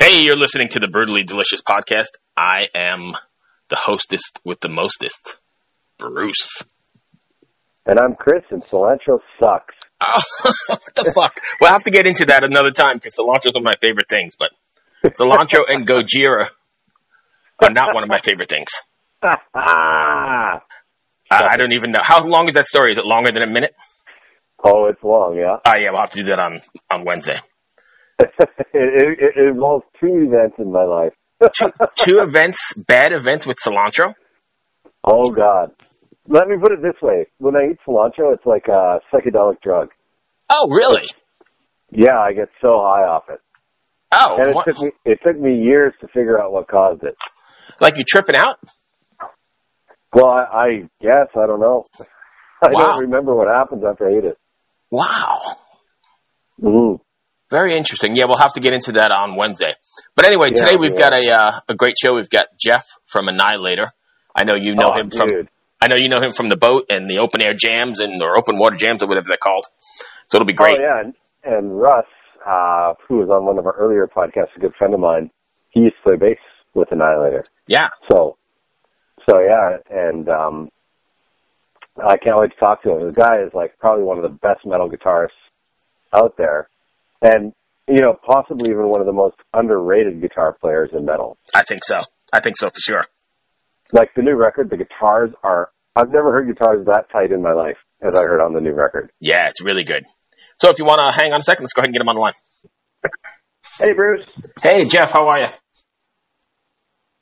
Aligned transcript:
Hey, 0.00 0.22
you're 0.22 0.38
listening 0.38 0.68
to 0.70 0.80
the 0.80 0.88
Brutally 0.90 1.24
Delicious 1.24 1.60
podcast. 1.60 2.16
I 2.34 2.68
am 2.74 3.12
the 3.68 3.76
hostess 3.76 4.22
with 4.42 4.60
the 4.60 4.70
mostest, 4.70 5.36
Bruce. 5.98 6.62
And 7.84 8.00
I'm 8.00 8.14
Chris, 8.14 8.44
and 8.50 8.62
cilantro 8.62 9.18
sucks. 9.38 9.74
Oh, 10.00 10.22
what 10.68 10.94
the 10.94 11.12
fuck? 11.14 11.38
We'll 11.60 11.70
have 11.70 11.84
to 11.84 11.90
get 11.90 12.06
into 12.06 12.24
that 12.26 12.44
another 12.44 12.70
time 12.70 12.96
because 12.96 13.16
cilantro 13.16 13.50
is 13.50 13.52
one 13.54 13.64
of 13.64 13.64
my 13.64 13.76
favorite 13.78 14.08
things, 14.08 14.36
but 14.38 14.52
cilantro 15.04 15.60
and 15.68 15.86
Gojira 15.86 16.48
are 17.62 17.70
not 17.70 17.94
one 17.94 18.04
of 18.04 18.08
my 18.08 18.20
favorite 18.20 18.48
things. 18.48 18.70
I, 19.22 20.60
I 21.30 21.56
don't 21.58 21.72
even 21.72 21.90
know. 21.90 22.00
How 22.02 22.24
long 22.24 22.48
is 22.48 22.54
that 22.54 22.66
story? 22.66 22.90
Is 22.90 22.96
it 22.96 23.04
longer 23.04 23.30
than 23.30 23.42
a 23.42 23.46
minute? 23.46 23.74
Oh, 24.64 24.86
it's 24.86 25.02
long, 25.02 25.36
yeah. 25.36 25.56
Oh, 25.66 25.76
yeah, 25.76 25.90
we'll 25.90 26.00
have 26.00 26.10
to 26.10 26.20
do 26.22 26.28
that 26.30 26.38
on, 26.38 26.60
on 26.90 27.04
Wednesday. 27.04 27.38
it, 28.20 28.30
it, 28.72 29.18
it 29.36 29.48
involves 29.48 29.84
two 30.00 30.26
events 30.28 30.56
in 30.58 30.72
my 30.72 30.84
life. 30.84 31.12
Two, 31.52 31.66
two 31.96 32.18
events, 32.20 32.72
bad 32.74 33.12
events 33.12 33.46
with 33.46 33.58
cilantro? 33.58 34.14
Oh 35.04 35.30
God. 35.30 35.72
Let 36.28 36.46
me 36.48 36.54
put 36.62 36.72
it 36.72 36.80
this 36.80 36.94
way: 37.02 37.26
when 37.38 37.54
I 37.56 37.72
eat 37.72 37.78
cilantro, 37.86 38.32
it's 38.32 38.46
like 38.46 38.66
a 38.68 39.00
psychedelic 39.12 39.60
drug. 39.60 39.88
Oh, 40.48 40.68
really? 40.70 41.06
Yeah, 41.90 42.18
I 42.18 42.32
get 42.32 42.48
so 42.62 42.68
high 42.80 43.04
off 43.06 43.24
it, 43.28 43.40
Oh, 44.12 44.36
and 44.38 44.50
it 44.50 44.54
what- 44.54 44.64
took 44.66 44.78
me 44.80 44.90
it 45.04 45.18
took 45.26 45.38
me 45.38 45.56
years 45.60 45.92
to 46.00 46.06
figure 46.08 46.40
out 46.40 46.52
what 46.52 46.68
caused 46.68 47.02
it. 47.02 47.16
like 47.80 47.98
you 47.98 48.04
tripping 48.04 48.36
out? 48.36 48.56
Well, 50.14 50.26
I, 50.26 50.44
I 50.52 50.66
guess 51.00 51.28
I 51.36 51.46
don't 51.46 51.60
know. 51.60 51.84
I 52.62 52.68
Wow. 52.70 52.86
don't 52.86 53.00
remember 53.00 53.34
what 53.34 53.48
happens 53.48 53.82
after 53.86 54.08
I 54.08 54.18
eat 54.18 54.24
it. 54.24 54.38
Wow. 54.94 55.40
Mm. 56.62 57.00
Very 57.50 57.74
interesting. 57.74 58.14
Yeah, 58.14 58.26
we'll 58.28 58.38
have 58.38 58.52
to 58.52 58.60
get 58.60 58.74
into 58.74 58.92
that 58.92 59.10
on 59.10 59.34
Wednesday. 59.34 59.74
But 60.14 60.26
anyway, 60.26 60.48
Yeah, 60.54 60.64
today 60.64 60.76
we've 60.76 60.92
yeah. 60.94 61.10
got 61.10 61.14
a 61.14 61.30
uh, 61.30 61.60
a 61.68 61.74
great 61.74 61.96
show. 61.98 62.14
We've 62.14 62.30
got 62.30 62.46
Jeff 62.64 62.86
from 63.06 63.26
Annihilator. 63.26 63.86
I 64.36 64.44
know 64.44 64.54
you 64.54 64.74
know 64.76 64.92
Oh, 64.92 65.00
him 65.00 65.10
from. 65.10 65.28
I 65.82 65.88
know 65.88 65.96
you 65.96 66.08
know 66.08 66.20
him 66.20 66.32
from 66.32 66.48
the 66.48 66.56
boat 66.56 66.86
and 66.90 67.10
the 67.10 67.18
open 67.18 67.42
air 67.42 67.54
jams 67.54 68.00
and 68.00 68.22
or 68.22 68.38
open 68.38 68.56
water 68.58 68.76
jams 68.76 69.02
or 69.02 69.08
whatever 69.08 69.26
they're 69.28 69.36
called. 69.36 69.66
So 70.28 70.36
it'll 70.36 70.46
be 70.46 70.52
great. 70.54 70.74
Oh 70.78 70.80
yeah, 70.80 71.00
and, 71.04 71.14
and 71.44 71.76
Russ, 71.80 72.06
uh, 72.46 72.94
who 73.08 73.18
was 73.18 73.28
on 73.30 73.44
one 73.46 73.58
of 73.58 73.66
our 73.66 73.74
earlier 73.76 74.06
podcasts, 74.06 74.54
a 74.56 74.60
good 74.60 74.74
friend 74.78 74.94
of 74.94 75.00
mine, 75.00 75.30
he 75.70 75.80
used 75.80 75.96
to 76.04 76.10
play 76.10 76.16
bass 76.28 76.38
with 76.72 76.88
Annihilator. 76.92 77.44
yeah. 77.66 77.88
So, 78.10 78.36
so 79.28 79.40
yeah, 79.40 79.78
and 79.90 80.28
um, 80.28 80.68
I 81.96 82.16
can't 82.16 82.36
wait 82.38 82.50
to 82.50 82.56
talk 82.56 82.82
to 82.82 82.90
him. 82.90 83.06
The 83.06 83.12
guy 83.12 83.42
is 83.46 83.52
like 83.54 83.78
probably 83.78 84.04
one 84.04 84.16
of 84.18 84.22
the 84.22 84.36
best 84.36 84.66
metal 84.66 84.90
guitarists 84.90 85.28
out 86.12 86.36
there, 86.36 86.68
and 87.22 87.52
you 87.88 88.00
know 88.00 88.18
possibly 88.26 88.70
even 88.70 88.88
one 88.88 89.00
of 89.00 89.06
the 89.06 89.12
most 89.12 89.36
underrated 89.52 90.20
guitar 90.20 90.56
players 90.60 90.90
in 90.92 91.04
metal. 91.04 91.38
I 91.54 91.62
think 91.62 91.84
so. 91.84 91.96
I 92.32 92.40
think 92.40 92.56
so 92.56 92.68
for 92.68 92.80
sure. 92.80 93.02
Like 93.92 94.10
the 94.16 94.22
new 94.22 94.34
record, 94.34 94.70
the 94.70 94.76
guitars 94.76 95.30
are. 95.42 95.70
I've 95.96 96.10
never 96.10 96.32
heard 96.32 96.48
guitars 96.48 96.84
that 96.86 97.04
tight 97.12 97.30
in 97.30 97.40
my 97.40 97.52
life 97.52 97.76
as 98.02 98.16
I 98.16 98.22
heard 98.22 98.40
on 98.40 98.52
the 98.52 98.60
new 98.60 98.74
record. 98.74 99.12
Yeah, 99.20 99.46
it's 99.48 99.62
really 99.62 99.84
good. 99.84 100.04
So 100.60 100.68
if 100.70 100.78
you 100.80 100.84
want 100.84 100.98
to 100.98 101.16
hang 101.16 101.32
on 101.32 101.40
a 101.40 101.42
second, 101.42 101.62
let's 101.62 101.72
go 101.72 101.80
ahead 101.80 101.88
and 101.88 101.94
get 101.94 102.02
him 102.02 102.08
on 102.08 102.16
the 102.16 102.20
line. 102.20 102.32
Hey, 103.78 103.92
Bruce. 103.92 104.26
Hey, 104.62 104.84
Jeff, 104.84 105.12
how 105.12 105.28
are 105.28 105.38
you? 105.38 105.46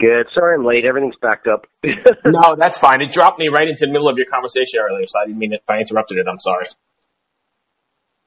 Good. 0.02 0.26
Sorry 0.34 0.56
I'm 0.56 0.64
late. 0.66 0.84
Everything's 0.84 1.14
backed 1.22 1.46
up. 1.46 1.66
No, 2.26 2.56
that's 2.58 2.76
fine. 2.76 3.00
It 3.02 3.12
dropped 3.12 3.38
me 3.38 3.48
right 3.48 3.68
into 3.68 3.86
the 3.86 3.92
middle 3.92 4.08
of 4.08 4.16
your 4.18 4.26
conversation 4.26 4.80
earlier, 4.80 5.06
so 5.06 5.20
I 5.20 5.26
didn't 5.26 5.38
mean 5.38 5.52
if 5.52 5.60
I 5.68 5.78
interrupted 5.78 6.18
it. 6.18 6.26
I'm 6.28 6.40
sorry. 6.40 6.66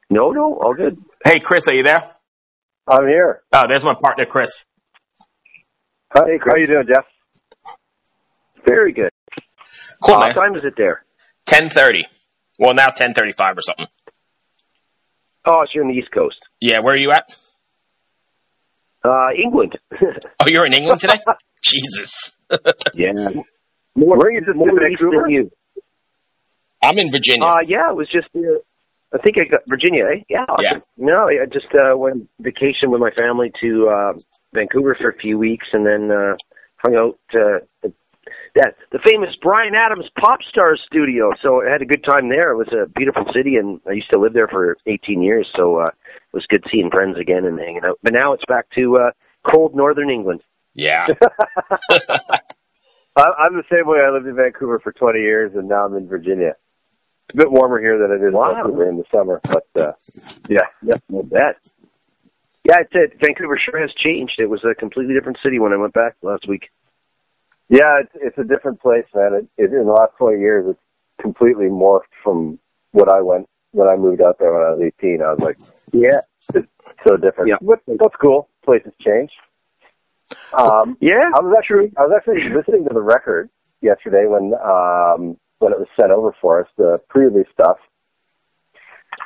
no, 0.09 0.32
no, 0.32 0.54
all 0.56 0.73
good. 0.73 0.98
Hey, 1.23 1.40
Chris, 1.42 1.67
are 1.67 1.73
you 1.73 1.84
there? 1.84 2.12
I'm 2.88 3.06
here. 3.08 3.42
Oh, 3.52 3.64
there's 3.67 3.84
my 3.84 3.95
partner, 4.02 4.26
Chris. 4.26 4.66
Hey, 6.14 6.38
How, 6.39 6.52
how 6.52 6.55
you 6.55 6.67
doing, 6.67 6.86
Jeff? 6.88 7.05
Very 8.66 8.94
good. 8.94 9.10
Cool, 10.02 10.16
What 10.16 10.28
man. 10.28 10.36
time 10.36 10.55
is 10.55 10.64
it 10.64 10.76
there? 10.78 11.04
Ten 11.45 11.70
thirty. 11.70 12.05
Well, 12.58 12.73
now 12.73 12.88
ten 12.89 13.14
thirty-five 13.14 13.58
or 13.58 13.61
something. 13.61 13.88
Oh, 15.45 15.61
it's 15.61 15.72
here 15.73 15.83
on 15.83 15.89
the 15.89 15.95
East 15.95 16.11
Coast. 16.11 16.38
Yeah, 16.61 16.80
where 16.82 16.94
are 16.94 16.98
you 16.98 17.11
at? 17.11 17.36
Uh, 19.05 19.30
England. 19.42 19.77
Oh, 20.42 20.48
you're 20.48 20.66
in 20.66 20.73
England 20.73 20.99
today? 21.02 21.20
Jesus. 21.61 22.33
yeah. 22.93 23.11
More, 23.95 24.17
Were 24.17 24.32
you 24.32 24.42
just 24.42 24.55
more 24.55 24.70
in 24.70 24.92
east 24.92 25.02
Vancouver? 25.02 25.23
than 25.23 25.32
you. 25.32 25.52
I'm 26.83 26.98
in 26.99 27.10
Virginia. 27.11 27.45
Uh, 27.48 27.60
yeah, 27.66 27.89
it 27.89 27.95
was 27.95 28.08
just, 28.10 28.27
uh, 28.36 28.60
I 29.14 29.17
think 29.20 29.38
I 29.39 29.45
got 29.49 29.61
Virginia, 29.67 30.04
eh? 30.14 30.23
Yeah. 30.30 30.45
awesome. 30.48 30.83
No, 30.98 31.27
I 31.30 31.45
just 31.52 31.67
uh, 31.73 31.98
went 31.98 32.30
vacation 32.39 32.92
with 32.92 32.99
my 33.02 33.11
family 33.17 33.52
to 33.61 33.89
uh, 33.89 34.14
Vancouver 34.54 34.95
for 34.99 35.10
a 35.10 35.16
few 35.17 35.37
weeks 35.39 35.67
and 35.73 35.86
then 35.86 36.11
uh, 36.11 36.36
hung 36.77 36.95
out 36.95 37.20
uh, 37.33 37.60
at 37.83 37.92
that 38.55 38.76
the 38.92 38.99
famous 39.05 39.36
Bryan 39.42 39.73
Adams 39.76 40.10
Pop 40.20 40.39
Star 40.49 40.76
Studio. 40.77 41.32
So 41.42 41.61
I 41.61 41.70
had 41.72 41.82
a 41.82 41.86
good 41.86 42.04
time 42.04 42.30
there. 42.30 42.52
It 42.52 42.58
was 42.58 42.72
a 42.73 42.87
beautiful 42.87 43.26
city, 43.33 43.55
and 43.58 43.80
I 43.87 43.92
used 43.92 44.10
to 44.11 44.20
live 44.20 44.33
there 44.33 44.48
for 44.48 44.77
18 44.87 45.22
years. 45.22 45.48
So 45.55 45.77
uh, 45.77 45.87
it 45.87 46.24
was 46.36 46.46
good 46.48 46.64
seeing 46.72 46.92
friends 46.92 47.18
again 47.18 47.46
and 47.46 47.58
hanging 47.60 47.82
out. 47.84 47.98
But 48.04 48.14
now 48.14 48.34
it's 48.34 48.46
back 48.48 48.70
to 48.76 48.98
uh, 48.98 49.12
cold 49.50 49.76
northern 49.76 50.10
England. 50.12 50.42
yeah. 50.73 51.08
I, 53.18 53.32
I'm 53.40 53.56
the 53.56 53.64
same 53.72 53.88
way. 53.88 54.00
I 54.06 54.10
lived 54.10 54.28
in 54.28 54.36
Vancouver 54.36 54.78
for 54.80 54.92
20 54.92 55.20
years, 55.20 55.54
and 55.56 55.70
now 55.70 55.86
I'm 55.86 55.96
in 55.96 56.08
Virginia. 56.08 56.54
It's 57.28 57.34
a 57.34 57.38
bit 57.38 57.50
warmer 57.52 57.80
here 57.80 57.98
than 57.98 58.12
it 58.12 58.22
is 58.28 58.34
Wow. 58.34 58.50
in 58.52 58.56
Vancouver 58.58 58.90
in 58.90 58.98
the 58.98 59.06
summer, 59.12 59.40
but 59.44 59.68
uh, 59.76 59.94
yeah. 60.50 60.68
Yeah, 60.84 60.98
no 61.10 61.23
bet. 61.23 61.56
Yeah, 62.66 62.80
it's 62.82 62.92
it. 62.94 63.14
Vancouver 63.23 63.58
sure 63.58 63.80
has 63.80 63.94
changed. 63.94 64.40
It 64.40 64.50
was 64.50 64.64
a 64.66 64.76
completely 64.76 65.14
different 65.14 65.38
city 65.42 65.60
when 65.60 65.72
I 65.72 65.78
went 65.78 65.94
back 65.94 66.16
last 66.23 66.48
week. 66.48 66.70
Yeah, 67.70 68.02
it's, 68.02 68.12
it's 68.16 68.38
a 68.38 68.44
different 68.44 68.82
place, 68.82 69.06
man. 69.16 69.34
It, 69.34 69.48
it, 69.64 69.73
in 69.73 69.86
the 69.86 69.92
last 69.92 70.12
20 70.17 70.40
years, 70.40 70.66
it's 70.70 70.80
completely 71.22 71.66
morphed 71.67 72.12
from 72.23 72.60
what 72.92 73.10
I 73.12 73.22
went 73.22 73.48
when 73.75 73.87
I 73.87 73.95
moved 73.95 74.21
out 74.21 74.39
there 74.39 74.53
when 74.53 74.63
I 74.63 74.71
was 74.71 74.81
18. 74.99 75.21
I 75.21 75.33
was 75.33 75.39
like, 75.39 75.58
yeah, 75.91 76.21
it's 76.53 76.67
so 77.08 77.17
different. 77.17 77.49
Yeah. 77.49 77.58
But 77.61 77.80
that's 77.87 78.15
cool. 78.21 78.49
Places 78.63 78.93
change. 78.99 79.31
Um, 80.58 80.97
Yeah, 81.02 81.30
I 81.36 81.41
was 81.41 81.53
actually 81.58 81.91
I 81.97 82.02
was 82.02 82.13
actually 82.15 82.49
listening 82.55 82.83
to 82.87 82.93
the 82.93 83.02
record 83.02 83.49
yesterday 83.81 84.25
when 84.25 84.53
um, 84.63 85.37
when 85.59 85.71
it 85.73 85.80
was 85.80 85.87
sent 85.99 86.11
over 86.11 86.33
for 86.41 86.61
us, 86.61 86.67
the 86.77 86.99
pre-release 87.09 87.47
stuff. 87.53 87.77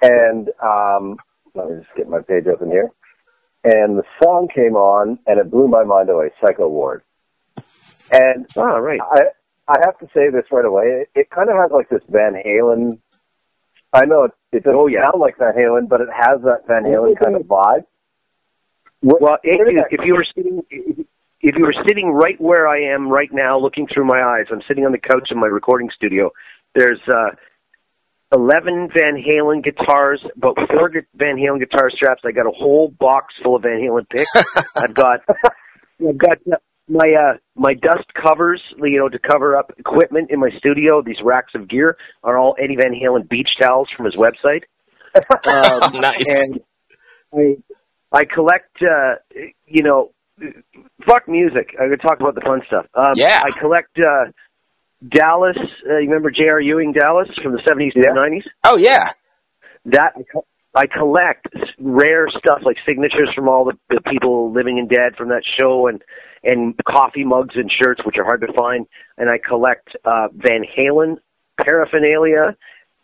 And 0.01 0.49
um, 0.61 1.17
let 1.55 1.69
me 1.69 1.77
just 1.79 1.95
get 1.95 2.09
my 2.09 2.21
page 2.21 2.45
open 2.47 2.69
here. 2.69 2.89
And 3.63 3.97
the 3.97 4.03
song 4.21 4.47
came 4.53 4.75
on, 4.75 5.19
and 5.27 5.39
it 5.39 5.51
blew 5.51 5.67
my 5.67 5.83
mind 5.83 6.09
away. 6.09 6.31
Psycho 6.41 6.67
Ward. 6.67 7.03
And 8.11 8.45
Oh, 8.55 8.79
right. 8.79 8.99
I 9.01 9.21
I 9.67 9.75
have 9.85 9.97
to 9.99 10.07
say 10.13 10.29
this 10.29 10.45
right 10.51 10.65
away. 10.65 10.83
It, 10.85 11.09
it 11.15 11.29
kind 11.29 11.49
of 11.49 11.55
has 11.57 11.71
like 11.71 11.89
this 11.89 12.01
Van 12.09 12.33
Halen. 12.33 12.99
I 13.93 14.05
know 14.05 14.23
it, 14.25 14.31
it 14.51 14.63
doesn't 14.63 14.77
Oh, 14.79 14.87
yeah. 14.87 15.05
sound 15.05 15.19
like 15.21 15.37
Van 15.37 15.53
Halen, 15.53 15.89
but 15.89 16.01
it 16.01 16.09
has 16.13 16.41
that 16.43 16.67
Van 16.67 16.83
Halen 16.83 17.15
kind 17.23 17.35
of 17.35 17.43
vibe. 17.43 17.85
What- 19.01 19.21
Well, 19.21 19.37
you, 19.43 19.79
if 19.91 20.01
you 20.05 20.13
were 20.13 20.25
sitting, 20.35 20.61
if 20.69 21.55
you 21.55 21.63
were 21.65 21.73
sitting 21.87 22.11
right 22.11 22.39
where 22.39 22.67
I 22.67 22.81
am 22.93 23.07
right 23.09 23.29
now, 23.31 23.57
looking 23.59 23.87
through 23.87 24.05
my 24.05 24.21
eyes, 24.21 24.45
I'm 24.51 24.61
sitting 24.67 24.85
on 24.85 24.91
the 24.91 24.97
couch 24.99 25.29
in 25.31 25.39
my 25.39 25.47
recording 25.47 25.89
studio. 25.95 26.31
There's 26.75 26.99
uh, 27.07 27.29
11 28.33 28.89
Van 28.93 29.15
Halen 29.15 29.63
guitars, 29.63 30.21
about 30.35 30.55
four 30.69 30.91
Van 31.15 31.37
Halen 31.37 31.59
guitar 31.59 31.89
straps. 31.89 32.21
I 32.25 32.31
got 32.31 32.45
a 32.45 32.51
whole 32.51 32.89
box 32.99 33.33
full 33.41 33.55
of 33.55 33.63
Van 33.63 33.79
Halen 33.79 34.07
picks. 34.09 34.29
I've 34.75 34.93
got, 34.93 35.21
I've 36.07 36.17
got 36.17 36.37
my 36.89 37.13
uh, 37.13 37.37
my 37.55 37.73
dust 37.75 38.05
covers, 38.13 38.61
you 38.77 38.97
know, 38.99 39.07
to 39.09 39.19
cover 39.19 39.55
up 39.55 39.71
equipment 39.77 40.31
in 40.31 40.39
my 40.39 40.49
studio. 40.57 41.01
These 41.01 41.21
racks 41.23 41.53
of 41.55 41.67
gear 41.69 41.95
are 42.23 42.37
all 42.37 42.55
Eddie 42.61 42.75
Van 42.75 42.91
Halen 42.93 43.29
beach 43.29 43.49
towels 43.61 43.87
from 43.95 44.05
his 44.05 44.15
website. 44.15 44.63
Um, 45.47 45.99
Nice. 46.01 46.43
And 46.43 46.59
I, 47.33 47.57
I 48.11 48.25
collect, 48.25 48.75
uh, 48.81 49.15
you 49.65 49.81
know, 49.83 50.11
fuck 51.07 51.27
music. 51.27 51.75
I'm 51.81 51.89
to 51.89 51.97
talk 51.97 52.19
about 52.19 52.35
the 52.35 52.41
fun 52.41 52.61
stuff. 52.67 52.85
Um, 52.93 53.13
Yeah. 53.15 53.39
I 53.43 53.49
collect 53.59 53.97
uh, 53.97 54.31
Dallas. 55.07 55.57
Uh, 55.89 55.97
you 55.97 56.07
remember 56.09 56.29
J.R. 56.29 56.59
Ewing 56.61 56.93
Dallas 56.93 57.27
from 57.41 57.53
the 57.53 57.61
70s 57.67 57.93
Yeah. 57.95 58.09
and 58.11 58.17
90s? 58.17 58.43
Oh, 58.65 58.77
yeah. 58.77 59.11
That 59.85 60.13
I 60.75 60.85
collect 60.85 61.47
rare 61.79 62.27
stuff 62.29 62.59
like 62.63 62.77
signatures 62.85 63.29
from 63.33 63.49
all 63.49 63.65
the, 63.65 63.77
the 63.89 64.01
people 64.01 64.51
living 64.53 64.77
and 64.77 64.87
dead 64.87 65.15
from 65.17 65.29
that 65.29 65.43
show, 65.59 65.87
and 65.87 66.01
and 66.43 66.75
coffee 66.87 67.23
mugs 67.23 67.55
and 67.55 67.71
shirts, 67.71 68.01
which 68.05 68.17
are 68.17 68.23
hard 68.23 68.41
to 68.41 68.53
find. 68.53 68.85
And 69.17 69.29
I 69.29 69.37
collect 69.37 69.89
uh, 70.05 70.27
Van 70.33 70.63
Halen 70.63 71.17
paraphernalia 71.59 72.55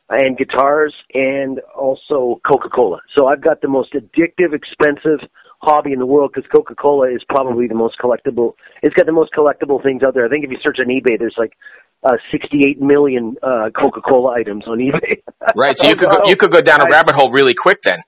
and 0.10 0.38
guitars, 0.38 0.94
and 1.16 1.60
also 1.76 2.40
Coca 2.46 2.70
Cola. 2.70 3.00
So 3.18 3.26
I've 3.28 3.42
got 3.42 3.62
the 3.62 3.68
most 3.68 3.94
addictive, 3.94 4.54
expensive 4.54 5.28
hobby 5.62 5.94
in 5.94 6.00
the 6.00 6.06
world 6.06 6.32
because 6.34 6.48
Coca 6.52 6.76
Cola 6.76 7.10
is 7.10 7.24
probably 7.28 7.68
the 7.68 7.74
most 7.74 7.98
collectible. 7.98 8.54
It's 8.84 8.94
got 8.94 9.08
the 9.08 9.12
most 9.12 9.32
collectible 9.34 9.82
things 9.82 10.04
out 10.04 10.14
there. 10.14 10.26
I 10.26 10.30
think 10.30 10.46
if 10.46 10.52
you 10.52 10.58
search 10.62 10.78
on 10.80 10.88
eBay, 10.88 11.18
there's 11.18 11.36
like 11.38 11.54
uh, 12.04 12.18
68 12.32 12.82
million 12.82 13.36
uh, 13.42 13.70
Coca-Cola 13.76 14.34
items 14.34 14.66
on 14.68 14.80
eBay. 14.80 15.22
Right. 15.56 15.78
So 15.78 15.88
you 15.88 15.96
could 15.96 16.10
go, 16.10 16.18
you 16.26 16.36
could 16.36 16.52
go 16.52 16.60
down 16.60 16.82
a 16.82 16.90
rabbit 16.90 17.14
hole 17.14 17.30
really 17.30 17.54
quick 17.54 17.84
then. 17.84 18.02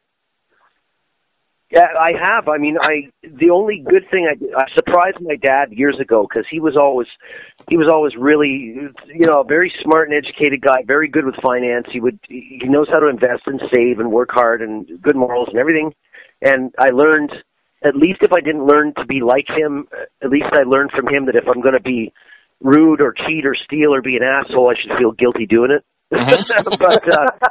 Yeah, 1.70 1.88
I 2.00 2.14
have. 2.20 2.48
I 2.48 2.58
mean, 2.58 2.78
I 2.82 3.12
the 3.22 3.50
only 3.50 3.84
good 3.86 4.06
thing 4.10 4.26
I, 4.26 4.36
I 4.58 4.66
surprised 4.74 5.18
my 5.20 5.36
dad 5.36 5.72
years 5.72 6.00
ago 6.00 6.26
because 6.28 6.46
he 6.50 6.62
was 6.62 6.78
always 6.78 7.08
he 7.70 7.76
was 7.76 7.90
always 7.92 8.16
really 8.18 8.74
you 9.08 9.26
know 9.26 9.42
a 9.42 9.44
very 9.44 9.72
smart 9.84 10.10
and 10.10 10.18
educated 10.18 10.62
guy, 10.62 10.84
very 10.86 11.10
good 11.10 11.26
with 11.26 11.36
finance. 11.44 11.88
He 11.92 12.00
would 12.00 12.20
he 12.30 12.62
knows 12.64 12.88
how 12.90 13.00
to 13.00 13.08
invest 13.08 13.44
and 13.48 13.62
save 13.74 14.00
and 14.00 14.12
work 14.12 14.30
hard 14.32 14.62
and 14.62 14.88
good 15.02 15.18
morals 15.18 15.50
and 15.50 15.60
everything. 15.60 15.94
And 16.42 16.74
I 16.80 16.90
learned 16.90 17.32
at 17.84 17.96
least 17.96 18.20
if 18.22 18.32
I 18.32 18.40
didn't 18.40 18.66
learn 18.66 18.94
to 18.96 19.06
be 19.06 19.22
like 19.22 19.48
him, 19.50 19.88
at 20.24 20.30
least 20.30 20.48
I 20.54 20.64
learned 20.64 20.92
from 20.92 21.08
him 21.08 21.26
that 21.26 21.36
if 21.36 21.48
I'm 21.48 21.62
going 21.62 21.76
to 21.76 21.82
be 21.82 22.14
rude 22.62 23.02
or 23.02 23.14
cheat 23.14 23.46
or 23.46 23.56
steal 23.56 23.94
or 23.94 24.02
be 24.02 24.18
an 24.18 24.24
asshole, 24.24 24.70
I 24.70 24.80
should 24.80 24.92
feel 24.98 25.12
guilty 25.12 25.46
doing 25.46 25.72
it. 25.72 25.84
but 26.10 27.08
uh, 27.08 27.50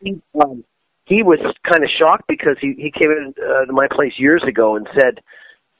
he, 0.00 0.20
um, 0.40 0.64
he 1.04 1.22
was 1.22 1.40
kind 1.64 1.82
of 1.82 1.90
shocked 1.90 2.24
because 2.28 2.56
he 2.60 2.74
he 2.76 2.90
came 2.90 3.10
in 3.10 3.34
uh, 3.42 3.64
to 3.66 3.72
my 3.72 3.88
place 3.90 4.12
years 4.18 4.42
ago 4.46 4.76
and 4.76 4.86
said, 4.94 5.20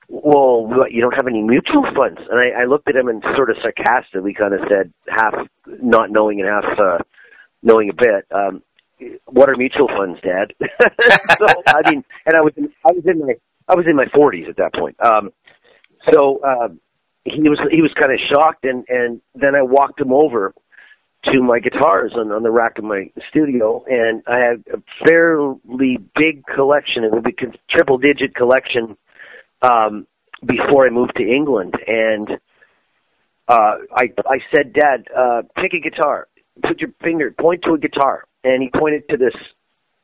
"Well, 0.08 0.66
what, 0.66 0.90
you 0.90 1.00
don't 1.00 1.14
have 1.14 1.28
any 1.28 1.42
mutual 1.42 1.84
funds?" 1.94 2.20
And 2.28 2.38
I, 2.38 2.62
I 2.62 2.64
looked 2.64 2.88
at 2.88 2.96
him 2.96 3.08
and 3.08 3.22
sort 3.36 3.50
of 3.50 3.56
sarcastically 3.62 4.34
kind 4.34 4.54
of 4.54 4.60
said, 4.68 4.92
half 5.08 5.34
not 5.66 6.10
knowing 6.10 6.40
and 6.40 6.48
half 6.48 6.78
uh, 6.78 6.98
knowing 7.62 7.90
a 7.90 7.94
bit. 7.94 8.26
Um, 8.32 8.62
what 9.26 9.48
are 9.48 9.56
mutual 9.56 9.86
funds, 9.86 10.18
Dad? 10.22 10.54
so 11.38 11.46
I 11.66 11.90
mean, 11.90 12.04
and 12.26 12.34
I 12.36 12.40
was 12.40 12.52
in, 12.56 12.72
I 12.84 12.92
was 12.92 13.04
in 13.06 13.20
my 13.20 13.34
I 13.68 13.76
was 13.76 13.86
in 13.88 13.94
my 13.94 14.06
forties 14.12 14.46
at 14.48 14.56
that 14.56 14.74
point. 14.74 14.96
Um, 15.04 15.30
so 16.10 16.40
uh, 16.42 16.68
he 17.32 17.48
was 17.48 17.58
he 17.70 17.82
was 17.82 17.92
kind 17.94 18.12
of 18.12 18.19
shocked, 18.20 18.64
and 18.64 18.84
and 18.88 19.20
then 19.34 19.54
I 19.54 19.62
walked 19.62 20.00
him 20.00 20.12
over 20.12 20.54
to 21.25 21.42
my 21.42 21.58
guitars 21.58 22.12
on, 22.14 22.30
on 22.30 22.42
the 22.42 22.50
rack 22.50 22.78
of 22.78 22.84
my 22.84 23.10
studio, 23.28 23.84
and 23.88 24.22
I 24.26 24.38
had 24.38 24.64
a 24.72 24.82
fairly 25.04 25.98
big 26.14 26.44
collection. 26.46 27.04
It 27.04 27.12
would 27.12 27.25
be 27.25 27.34
triple 27.69 27.98
digit 27.98 28.34
collection 28.34 28.96
um, 29.62 30.06
before 30.44 30.86
I 30.86 30.90
moved 30.90 31.16
to 31.16 31.25
England, 31.25 31.75
and 31.86 32.38
uh, 33.48 33.75
I 33.92 34.12
I 34.26 34.38
said, 34.54 34.72
Dad, 34.72 35.08
uh, 35.16 35.42
pick 35.56 35.72
a 35.75 35.80
guitar, 35.80 36.28
put 36.62 36.80
your 36.80 36.90
finger, 37.02 37.30
point 37.32 37.62
to 37.62 37.75
a 37.75 37.78
guitar, 37.78 38.25
and 38.44 38.62
he 38.62 38.70
pointed 38.70 39.08
to 39.08 39.16
this. 39.16 39.34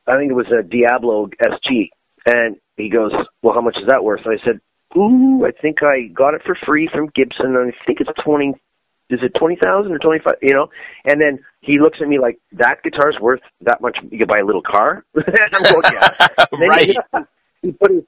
I 0.07 0.17
think 0.17 0.31
it 0.31 0.35
was 0.35 0.51
a 0.51 0.61
Diablo 0.63 1.29
SG, 1.41 1.89
and 2.25 2.57
he 2.75 2.89
goes, 2.89 3.13
"Well, 3.41 3.53
how 3.53 3.61
much 3.61 3.77
is 3.77 3.87
that 3.87 4.03
worth?" 4.03 4.25
And 4.25 4.39
I 4.39 4.43
said, 4.43 4.59
"Ooh, 4.97 5.45
I 5.45 5.51
think 5.51 5.83
I 5.83 6.07
got 6.13 6.33
it 6.33 6.41
for 6.45 6.55
free 6.65 6.89
from 6.91 7.09
Gibson, 7.13 7.55
and 7.55 7.73
I 7.73 7.85
think 7.85 8.01
it's 8.01 8.09
twenty 8.23 8.53
is 9.09 9.19
it 9.21 9.33
twenty 9.37 9.57
thousand 9.61 9.91
or 9.91 9.99
twenty 9.99 10.19
five? 10.23 10.35
You 10.41 10.53
know, 10.53 10.67
and 11.05 11.21
then 11.21 11.39
he 11.61 11.79
looks 11.79 11.99
at 12.01 12.07
me 12.07 12.19
like 12.19 12.39
that 12.53 12.81
guitar's 12.83 13.17
worth 13.19 13.41
that 13.61 13.81
much. 13.81 13.97
You 14.09 14.19
could 14.19 14.27
buy 14.27 14.39
a 14.39 14.45
little 14.45 14.63
car. 14.63 15.05
and 15.15 15.25
I'm 15.53 15.63
going, 15.63 15.93
yeah. 15.93 16.27
And 16.51 16.61
then 16.61 16.69
Right. 16.69 16.87
He, 16.87 16.97
he 17.61 17.71
put 17.71 17.91
his, 17.91 18.03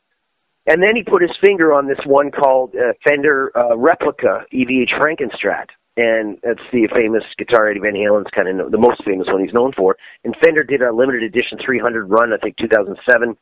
and 0.65 0.81
then 0.81 0.95
he 0.95 1.03
put 1.03 1.21
his 1.21 1.31
finger 1.43 1.73
on 1.73 1.87
this 1.87 1.99
one 2.05 2.31
called 2.31 2.75
uh, 2.75 2.93
Fender 3.07 3.51
uh, 3.55 3.77
Replica 3.77 4.45
EVH 4.51 4.89
Frankenstrat, 4.99 5.67
and 5.95 6.37
that's 6.43 6.65
the 6.73 6.89
famous 6.93 7.23
guitar 7.37 7.69
Eddie 7.69 7.79
Van 7.79 7.95
Halen's 7.95 8.27
kind 8.35 8.59
of 8.59 8.71
the 8.71 8.77
most 8.77 9.03
famous 9.05 9.27
one 9.27 9.43
he's 9.43 9.53
known 9.53 9.71
for. 9.77 9.95
And 10.23 10.35
Fender 10.43 10.63
did 10.63 10.81
a 10.81 10.91
limited 10.93 11.23
edition 11.23 11.57
300 11.63 12.07
run, 12.09 12.33
I 12.33 12.37
think 12.37 12.57
2007 12.57 13.37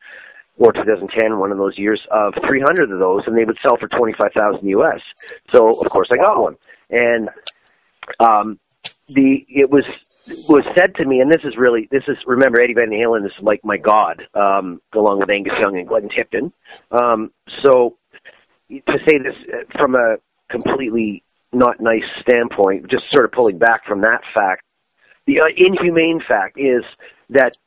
or 0.57 0.71
2010, 0.71 1.37
one 1.37 1.51
of 1.51 1.57
those 1.57 1.77
years 1.77 2.01
of 2.11 2.33
300 2.47 2.91
of 2.91 2.99
those, 2.99 3.23
and 3.27 3.37
they 3.37 3.43
would 3.43 3.57
sell 3.61 3.77
for 3.77 3.87
25,000 3.87 4.67
US. 4.69 5.01
So 5.51 5.79
of 5.79 5.89
course 5.89 6.07
I 6.11 6.17
got 6.17 6.41
one, 6.41 6.55
and 6.89 7.29
um, 8.19 8.59
the 9.07 9.45
it 9.49 9.69
was 9.69 9.83
was 10.47 10.63
said 10.77 10.95
to 10.95 11.05
me, 11.05 11.19
and 11.19 11.31
this 11.31 11.43
is 11.43 11.57
really 11.57 11.87
this 11.91 12.03
is 12.07 12.17
remember 12.25 12.61
Eddie 12.61 12.73
Van 12.73 12.89
Halen 12.89 13.25
is 13.25 13.33
like 13.41 13.63
my 13.63 13.77
god, 13.77 14.27
um, 14.33 14.81
along 14.93 15.19
with 15.19 15.29
Angus 15.29 15.53
Young 15.61 15.77
and 15.77 15.87
Glenn 15.87 16.09
Tipton. 16.09 16.51
Um, 16.91 17.31
so 17.63 17.97
to 18.69 18.99
say 19.07 19.17
this 19.17 19.35
uh, 19.53 19.77
from 19.77 19.95
a 19.95 20.17
completely 20.49 21.23
not 21.53 21.79
nice 21.79 22.03
standpoint, 22.21 22.89
just 22.89 23.03
sort 23.11 23.25
of 23.25 23.31
pulling 23.31 23.57
back 23.57 23.85
from 23.85 24.01
that 24.01 24.21
fact, 24.33 24.63
the 25.25 25.41
uh, 25.41 25.45
inhumane 25.55 26.21
fact 26.27 26.59
is 26.59 26.83
that 27.29 27.57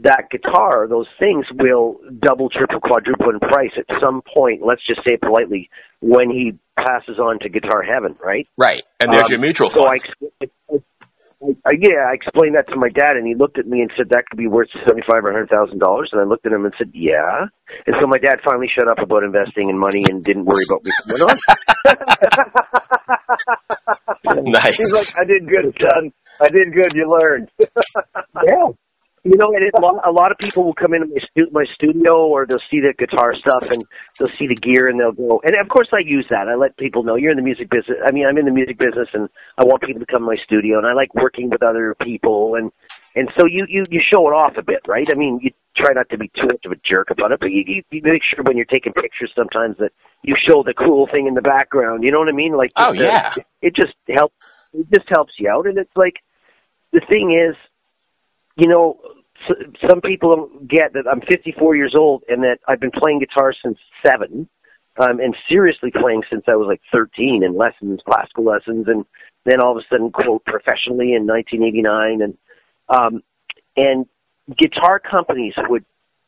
that 0.00 0.24
guitar, 0.30 0.86
those 0.88 1.06
things 1.18 1.46
will 1.54 1.98
double, 2.18 2.48
triple, 2.50 2.80
quadruple 2.80 3.30
in 3.30 3.40
price 3.40 3.72
at 3.78 3.86
some 4.00 4.22
point. 4.34 4.62
Let's 4.66 4.84
just 4.86 5.00
say 5.06 5.16
politely 5.16 5.70
when 6.00 6.30
he 6.30 6.58
passes 6.76 7.18
on 7.18 7.38
to 7.40 7.48
guitar 7.48 7.82
heaven, 7.82 8.16
right? 8.22 8.48
Right. 8.56 8.82
And 9.00 9.12
there's 9.12 9.26
Um, 9.26 9.32
your 9.32 9.40
mutual 9.40 9.70
So 9.70 9.84
I, 9.84 9.96
funds. 9.96 10.06
I, 10.42 10.46
I, 11.66 11.72
yeah, 11.78 12.08
I 12.10 12.14
explained 12.14 12.54
that 12.56 12.66
to 12.72 12.76
my 12.76 12.88
dad, 12.88 13.16
and 13.16 13.26
he 13.26 13.34
looked 13.34 13.58
at 13.58 13.66
me 13.66 13.82
and 13.82 13.90
said 13.96 14.08
that 14.10 14.24
could 14.30 14.38
be 14.38 14.46
worth 14.48 14.68
seventy-five 14.88 15.22
or 15.24 15.30
hundred 15.30 15.50
thousand 15.50 15.78
dollars. 15.78 16.08
And 16.12 16.20
I 16.20 16.24
looked 16.24 16.46
at 16.46 16.52
him 16.52 16.64
and 16.64 16.72
said, 16.78 16.90
"Yeah." 16.94 17.46
And 17.86 17.94
so 18.00 18.06
my 18.06 18.16
dad 18.16 18.40
finally 18.42 18.66
shut 18.72 18.88
up 18.88 18.98
about 18.98 19.22
investing 19.24 19.68
in 19.68 19.78
money 19.78 20.04
and 20.08 20.24
didn't 20.24 20.46
worry 20.46 20.64
about 20.66 20.82
me 20.82 20.90
coming 21.04 21.22
on. 21.22 21.36
nice. 24.52 24.76
He's 24.76 25.14
like, 25.18 25.20
I 25.20 25.24
did 25.28 25.48
good, 25.48 25.76
son. 25.78 26.12
I 26.40 26.48
did 26.48 26.72
good. 26.72 26.92
You 26.94 27.08
learned. 27.08 27.50
yeah. 28.42 28.68
You 29.26 29.38
know, 29.38 29.54
and 29.54 29.64
it, 29.64 29.72
a 29.74 29.80
lot- 29.80 30.06
a 30.06 30.12
lot 30.12 30.32
of 30.32 30.38
people 30.38 30.64
will 30.64 30.74
come 30.74 30.92
into 30.92 31.06
my, 31.06 31.18
stu- 31.30 31.48
my 31.50 31.64
studio 31.74 32.26
or 32.26 32.44
they'll 32.46 32.58
see 32.70 32.80
the 32.80 32.92
guitar 32.98 33.34
stuff 33.34 33.70
and 33.70 33.82
they'll 34.18 34.28
see 34.38 34.46
the 34.46 34.54
gear 34.54 34.86
and 34.88 35.00
they'll 35.00 35.12
go, 35.12 35.40
and 35.44 35.54
of 35.56 35.66
course 35.70 35.88
I 35.94 36.00
use 36.04 36.26
that. 36.28 36.46
I 36.46 36.56
let 36.56 36.76
people 36.76 37.04
know 37.04 37.16
you're 37.16 37.30
in 37.30 37.38
the 37.38 37.42
music 37.42 37.70
business. 37.70 37.96
I 38.06 38.12
mean, 38.12 38.26
I'm 38.26 38.36
in 38.36 38.44
the 38.44 38.50
music 38.50 38.78
business 38.78 39.08
and 39.14 39.30
I 39.56 39.64
want 39.64 39.82
people 39.82 40.00
to 40.00 40.06
come 40.06 40.20
to 40.22 40.26
my 40.26 40.36
studio 40.44 40.76
and 40.76 40.86
I 40.86 40.92
like 40.92 41.14
working 41.14 41.48
with 41.48 41.62
other 41.62 41.94
people 42.02 42.56
and, 42.56 42.70
and 43.16 43.30
so 43.38 43.46
you, 43.46 43.64
you, 43.66 43.84
you 43.90 44.02
show 44.02 44.28
it 44.28 44.34
off 44.34 44.58
a 44.58 44.62
bit, 44.62 44.80
right? 44.86 45.08
I 45.10 45.14
mean, 45.14 45.40
you 45.42 45.52
try 45.74 45.94
not 45.94 46.10
to 46.10 46.18
be 46.18 46.28
too 46.36 46.44
much 46.46 46.66
of 46.66 46.72
a 46.72 46.76
jerk 46.84 47.08
about 47.10 47.32
it, 47.32 47.40
but 47.40 47.50
you, 47.50 47.64
you, 47.66 47.82
you 47.92 48.02
make 48.04 48.22
sure 48.22 48.42
when 48.44 48.58
you're 48.58 48.66
taking 48.66 48.92
pictures 48.92 49.32
sometimes 49.34 49.78
that 49.78 49.92
you 50.22 50.34
show 50.38 50.62
the 50.62 50.74
cool 50.74 51.06
thing 51.10 51.26
in 51.28 51.32
the 51.34 51.40
background. 51.40 52.04
You 52.04 52.10
know 52.12 52.18
what 52.18 52.28
I 52.28 52.32
mean? 52.32 52.56
Like, 52.58 52.72
Oh, 52.76 52.92
yeah. 52.92 53.32
it 53.62 53.74
just 53.74 53.94
helps, 54.10 54.34
it 54.74 54.86
just 54.92 55.08
helps 55.08 55.32
you 55.38 55.48
out. 55.48 55.66
And 55.66 55.78
it's 55.78 55.96
like, 55.96 56.16
the 56.92 57.00
thing 57.08 57.32
is, 57.32 57.56
you 58.56 58.68
know, 58.68 59.00
some 59.88 60.00
people 60.00 60.48
get 60.66 60.92
that 60.94 61.06
I'm 61.10 61.20
54 61.20 61.76
years 61.76 61.94
old 61.94 62.22
and 62.28 62.42
that 62.44 62.58
I've 62.68 62.80
been 62.80 62.92
playing 62.92 63.18
guitar 63.18 63.52
since 63.62 63.78
seven, 64.04 64.48
um, 64.98 65.20
and 65.20 65.36
seriously 65.48 65.90
playing 65.90 66.22
since 66.30 66.44
I 66.46 66.54
was 66.54 66.66
like 66.68 66.80
13 66.92 67.42
in 67.42 67.56
lessons, 67.56 68.00
classical 68.08 68.44
lessons, 68.44 68.86
and 68.86 69.04
then 69.44 69.60
all 69.60 69.76
of 69.76 69.78
a 69.78 69.86
sudden, 69.90 70.10
quote, 70.10 70.44
professionally 70.44 71.14
in 71.14 71.26
1989, 71.26 72.22
and 72.22 72.38
um, 72.88 73.22
and 73.76 74.06
guitar 74.56 75.00
companies 75.00 75.54
would 75.68 75.84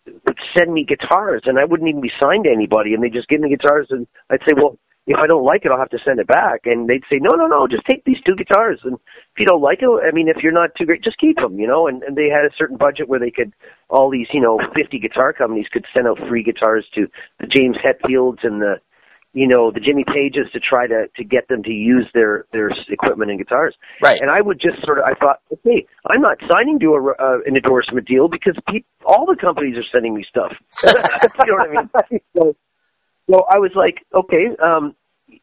would 0.06 0.38
send 0.56 0.72
me 0.72 0.84
guitars, 0.84 1.42
and 1.46 1.58
I 1.58 1.64
wouldn't 1.64 1.88
even 1.88 2.00
be 2.00 2.12
signed 2.20 2.44
to 2.44 2.50
anybody, 2.50 2.94
and 2.94 3.02
they 3.02 3.08
just 3.08 3.28
give 3.28 3.40
me 3.40 3.48
guitars, 3.50 3.88
and 3.90 4.06
I'd 4.30 4.40
say, 4.40 4.54
well. 4.56 4.78
If 5.06 5.18
I 5.18 5.26
don't 5.26 5.44
like 5.44 5.64
it, 5.64 5.70
I'll 5.70 5.78
have 5.78 5.90
to 5.90 5.98
send 6.04 6.18
it 6.18 6.26
back. 6.26 6.62
And 6.64 6.88
they'd 6.88 7.04
say, 7.08 7.18
no, 7.20 7.36
no, 7.36 7.46
no, 7.46 7.68
just 7.68 7.86
take 7.86 8.04
these 8.04 8.20
two 8.26 8.34
guitars. 8.34 8.80
And 8.82 8.94
if 8.94 9.38
you 9.38 9.46
don't 9.46 9.62
like 9.62 9.78
it, 9.80 9.88
I 9.88 10.12
mean, 10.12 10.28
if 10.28 10.42
you're 10.42 10.52
not 10.52 10.70
too 10.76 10.84
great, 10.84 11.04
just 11.04 11.18
keep 11.18 11.36
them, 11.36 11.58
you 11.60 11.66
know. 11.66 11.86
And, 11.86 12.02
and 12.02 12.16
they 12.16 12.28
had 12.28 12.44
a 12.44 12.54
certain 12.58 12.76
budget 12.76 13.08
where 13.08 13.20
they 13.20 13.30
could, 13.30 13.52
all 13.88 14.10
these, 14.10 14.26
you 14.32 14.40
know, 14.40 14.58
50 14.74 14.98
guitar 14.98 15.32
companies 15.32 15.66
could 15.70 15.86
send 15.94 16.08
out 16.08 16.18
free 16.28 16.42
guitars 16.42 16.86
to 16.96 17.06
the 17.38 17.46
James 17.46 17.76
Hetfields 17.76 18.42
and 18.42 18.60
the, 18.60 18.80
you 19.36 19.46
know, 19.46 19.70
the 19.70 19.80
Jimmy 19.80 20.02
Pages 20.02 20.50
to 20.54 20.60
try 20.60 20.86
to 20.86 21.08
to 21.14 21.22
get 21.22 21.46
them 21.48 21.62
to 21.62 21.70
use 21.70 22.08
their 22.14 22.46
their 22.52 22.70
equipment 22.88 23.30
and 23.30 23.38
guitars. 23.38 23.76
Right. 24.02 24.18
And 24.18 24.30
I 24.30 24.40
would 24.40 24.58
just 24.58 24.82
sort 24.82 24.98
of, 24.98 25.04
I 25.04 25.12
thought, 25.12 25.40
okay, 25.52 25.86
I'm 26.08 26.22
not 26.22 26.38
signing 26.50 26.78
to 26.80 26.94
a, 26.94 27.12
uh, 27.12 27.38
an 27.44 27.54
endorsement 27.54 28.08
deal 28.08 28.28
because 28.28 28.56
pe- 28.66 28.84
all 29.04 29.26
the 29.26 29.36
companies 29.38 29.76
are 29.76 29.84
sending 29.92 30.14
me 30.14 30.24
stuff. 30.26 30.54
you 30.82 30.90
know 31.46 31.58
what 31.58 31.68
I 31.68 32.10
mean? 32.10 32.20
So, 32.36 32.56
so 33.30 33.44
I 33.50 33.58
was 33.58 33.72
like, 33.74 34.04
okay, 34.14 34.48
um, 34.62 34.94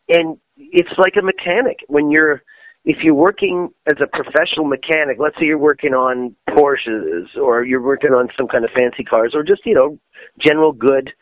and 0.09 0.37
it's 0.57 0.97
like 0.97 1.13
a 1.19 1.21
mechanic 1.21 1.79
when 1.87 2.11
you're, 2.11 2.41
if 2.85 2.97
you're 3.01 3.13
working 3.13 3.69
as 3.87 3.97
a 4.01 4.07
professional 4.07 4.65
mechanic, 4.65 5.17
let's 5.19 5.35
say 5.37 5.45
you're 5.45 5.57
working 5.57 5.93
on 5.93 6.35
Porsches 6.49 7.35
or 7.37 7.63
you're 7.63 7.81
working 7.81 8.11
on 8.11 8.27
some 8.37 8.47
kind 8.47 8.65
of 8.65 8.71
fancy 8.77 9.03
cars 9.03 9.31
or 9.33 9.43
just, 9.43 9.65
you 9.65 9.73
know, 9.73 9.97
general 10.39 10.73
good 10.73 11.13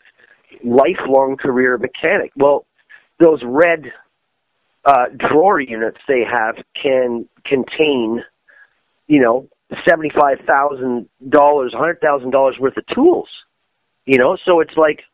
lifelong 0.64 1.36
career 1.36 1.78
mechanic. 1.78 2.32
Well, 2.36 2.66
those 3.20 3.40
red 3.44 3.92
uh, 4.84 5.06
drawer 5.16 5.60
units 5.60 5.98
they 6.08 6.24
have 6.28 6.56
can 6.80 7.28
contain, 7.44 8.24
you 9.06 9.20
know, 9.20 9.48
seventy-five 9.88 10.38
thousand 10.46 11.08
dollars, 11.28 11.72
hundred 11.72 12.00
thousand 12.00 12.30
dollars 12.30 12.56
worth 12.58 12.76
of 12.76 12.86
tools. 12.88 13.28
You 14.04 14.18
know, 14.18 14.36
so 14.44 14.60
it's 14.60 14.76
like 14.76 15.04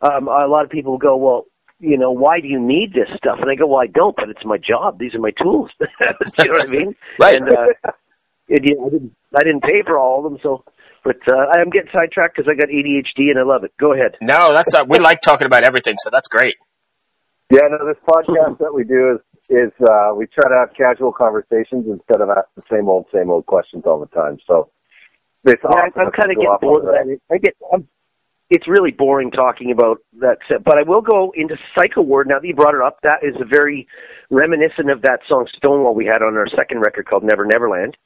um, 0.00 0.28
a 0.28 0.46
lot 0.46 0.64
of 0.64 0.70
people 0.70 0.98
go, 0.98 1.16
well, 1.16 1.46
you 1.80 1.96
know, 1.96 2.10
why 2.10 2.40
do 2.40 2.48
you 2.48 2.60
need 2.60 2.92
this 2.92 3.08
stuff? 3.16 3.38
And 3.40 3.50
I 3.50 3.54
go, 3.54 3.66
well, 3.66 3.80
I 3.80 3.86
don't, 3.86 4.16
but 4.16 4.28
it's 4.28 4.44
my 4.44 4.58
job. 4.58 4.98
These 4.98 5.14
are 5.14 5.20
my 5.20 5.30
tools. 5.30 5.70
you 5.80 5.86
know 6.00 6.52
what 6.54 6.68
I 6.68 6.70
mean? 6.70 6.94
Right. 7.20 7.36
And 7.36 7.48
uh, 7.48 7.66
it, 8.48 8.62
yeah, 8.64 8.84
I 8.84 8.88
didn't, 8.90 9.14
I 9.34 9.42
didn't 9.44 9.62
pay 9.62 9.82
for 9.86 9.98
all 9.98 10.24
of 10.24 10.32
them, 10.32 10.40
so. 10.42 10.64
But 11.04 11.18
uh, 11.30 11.36
I'm 11.56 11.70
getting 11.70 11.90
sidetracked 11.92 12.36
because 12.36 12.50
I 12.50 12.54
got 12.58 12.68
ADHD 12.68 13.30
and 13.30 13.38
I 13.38 13.42
love 13.42 13.62
it. 13.64 13.72
Go 13.78 13.94
ahead. 13.94 14.16
No, 14.20 14.52
that's 14.52 14.74
uh, 14.74 14.84
we 14.86 14.98
like 14.98 15.20
talking 15.22 15.46
about 15.46 15.62
everything, 15.62 15.94
so 15.98 16.10
that's 16.10 16.28
great. 16.28 16.56
Yeah, 17.50 17.60
no, 17.70 17.86
this 17.86 17.96
podcast 18.06 18.58
that 18.58 18.74
we 18.74 18.84
do 18.84 19.14
is 19.14 19.20
is 19.48 19.72
uh, 19.80 20.12
we 20.14 20.26
try 20.26 20.50
to 20.50 20.56
have 20.58 20.76
casual 20.76 21.12
conversations 21.12 21.86
instead 21.88 22.20
of 22.20 22.28
ask 22.28 22.48
the 22.56 22.62
same 22.70 22.88
old 22.88 23.06
same 23.14 23.30
old 23.30 23.46
questions 23.46 23.84
all 23.86 24.00
the 24.00 24.06
time. 24.08 24.38
So 24.46 24.70
it's 25.44 25.62
Yeah, 25.62 25.70
awesome 25.70 25.92
I'm 25.96 26.10
kind 26.12 26.30
of 26.32 26.36
getting 26.36 26.56
bored 26.60 26.84
of 26.84 26.90
that. 26.90 27.06
that. 27.06 27.34
I 27.34 27.38
get, 27.38 27.54
I'm, 27.72 27.88
it's 28.50 28.66
really 28.66 28.90
boring 28.90 29.30
talking 29.30 29.70
about 29.70 29.98
that. 30.20 30.38
set, 30.48 30.64
But 30.64 30.78
I 30.78 30.82
will 30.82 31.02
go 31.02 31.32
into 31.36 31.56
Psycho 31.74 32.02
Ward 32.02 32.28
now 32.28 32.38
that 32.38 32.46
you 32.46 32.54
brought 32.54 32.74
it 32.74 32.80
up. 32.80 32.98
That 33.02 33.22
is 33.22 33.34
a 33.40 33.44
very 33.44 33.86
reminiscent 34.30 34.90
of 34.90 35.02
that 35.02 35.20
song 35.28 35.46
Stonewall 35.56 35.94
we 35.94 36.06
had 36.06 36.22
on 36.22 36.36
our 36.36 36.48
second 36.48 36.80
record 36.80 37.06
called 37.06 37.24
Never 37.24 37.44
Neverland, 37.44 37.96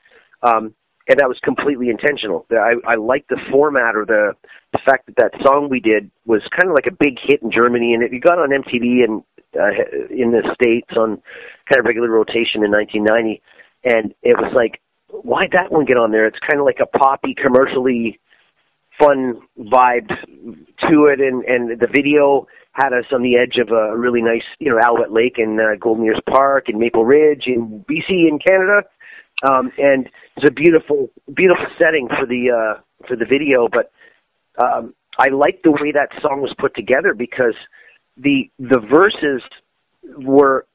um, 0.43 0.75
and 1.09 1.19
that 1.19 1.29
was 1.29 1.39
completely 1.43 1.91
intentional. 1.91 2.47
I, 2.51 2.75
I 2.87 2.95
like 2.97 3.27
the 3.29 3.41
format 3.51 3.95
or 3.95 4.05
the 4.05 4.33
the 4.73 4.79
fact 4.85 5.07
that 5.07 5.17
that 5.17 5.33
song 5.45 5.69
we 5.69 5.81
did 5.81 6.11
was 6.25 6.43
kind 6.51 6.69
of 6.69 6.75
like 6.75 6.87
a 6.87 6.97
big 6.97 7.19
hit 7.23 7.43
in 7.43 7.51
Germany, 7.51 7.95
and 7.95 8.03
it 8.03 8.19
got 8.21 8.39
on 8.39 8.51
MTV 8.51 9.05
and 9.05 9.23
uh, 9.55 9.71
in 10.11 10.33
the 10.33 10.43
states 10.55 10.91
on 10.97 11.21
kind 11.69 11.79
of 11.79 11.85
regular 11.85 12.11
rotation 12.11 12.65
in 12.65 12.71
1990, 12.71 13.43
and 13.85 14.15
it 14.23 14.37
was 14.39 14.53
like, 14.55 14.81
why'd 15.09 15.53
that 15.53 15.71
one 15.71 15.85
get 15.85 15.97
on 15.97 16.11
there? 16.11 16.27
It's 16.27 16.39
kind 16.39 16.59
of 16.59 16.65
like 16.65 16.81
a 16.81 16.99
poppy, 16.99 17.35
commercially 17.35 18.19
fun 18.99 19.41
vibe 19.59 20.09
to 20.09 21.07
it, 21.07 21.21
and 21.21 21.45
and 21.45 21.81
the 21.81 21.89
video 21.89 22.47
had 22.73 22.93
us 22.93 23.05
on 23.13 23.23
the 23.23 23.37
edge 23.37 23.59
of 23.59 23.71
a 23.71 23.97
really 23.97 24.23
nice, 24.23 24.45
you 24.59 24.71
know, 24.71 24.79
Alouette 24.83 25.13
Lake 25.13 25.35
in 25.37 25.59
uh, 25.61 25.77
Golden 25.79 26.05
Ears 26.07 26.21
Park 26.27 26.69
in 26.71 26.79
Maple 26.79 27.05
Ridge 27.05 27.45
in 27.47 27.85
BC 27.89 28.09
in 28.29 28.39
Canada, 28.39 28.83
um, 29.43 29.71
and 29.79 30.09
it's 30.37 30.49
a 30.49 30.51
beautiful, 30.53 31.11
beautiful 31.35 31.67
setting 31.79 32.09
for 32.09 32.27
the 32.27 32.51
uh, 32.51 32.81
for 33.07 33.17
the 33.17 33.27
video. 33.27 33.69
But 33.71 33.93
um, 34.63 34.95
I 35.19 35.29
like 35.29 35.61
the 35.63 35.71
way 35.73 35.93
that 35.93 36.09
song 36.23 36.41
was 36.41 36.55
put 36.59 36.75
together 36.75 37.15
because 37.15 37.55
the 38.17 38.51
the 38.59 38.79
verses 38.81 39.43
were 40.17 40.67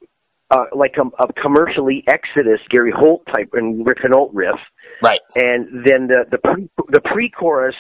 uh, 0.52 0.66
like 0.76 0.96
a, 0.98 1.24
a 1.24 1.34
commercially 1.34 2.04
Exodus 2.08 2.60
Gary 2.70 2.94
Holt 2.96 3.26
type 3.34 3.50
and 3.54 3.86
Rick 3.88 4.00
Hunolt 4.00 4.30
riff, 4.34 4.60
Right. 5.02 5.20
and 5.36 5.84
then 5.86 6.08
the 6.08 6.26
the 6.30 6.38
pre, 6.38 6.70
the 6.90 7.02
pre-chorus 7.02 7.76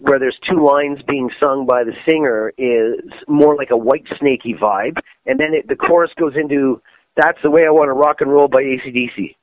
where 0.00 0.18
there's 0.18 0.38
two 0.48 0.64
lines 0.64 0.98
being 1.06 1.30
sung 1.38 1.66
by 1.66 1.84
the 1.84 1.92
singer 2.08 2.52
is 2.56 3.00
more 3.28 3.54
like 3.54 3.70
a 3.70 3.76
white 3.76 4.06
snaky 4.18 4.54
vibe, 4.54 4.96
and 5.26 5.38
then 5.38 5.52
it, 5.52 5.68
the 5.68 5.76
chorus 5.76 6.10
goes 6.18 6.34
into 6.36 6.80
"That's 7.16 7.38
the 7.42 7.50
way 7.50 7.66
I 7.66 7.70
want 7.70 7.88
to 7.88 7.92
rock 7.92 8.20
and 8.20 8.30
roll" 8.32 8.48
by 8.48 8.60
AC/DC. 8.62 9.36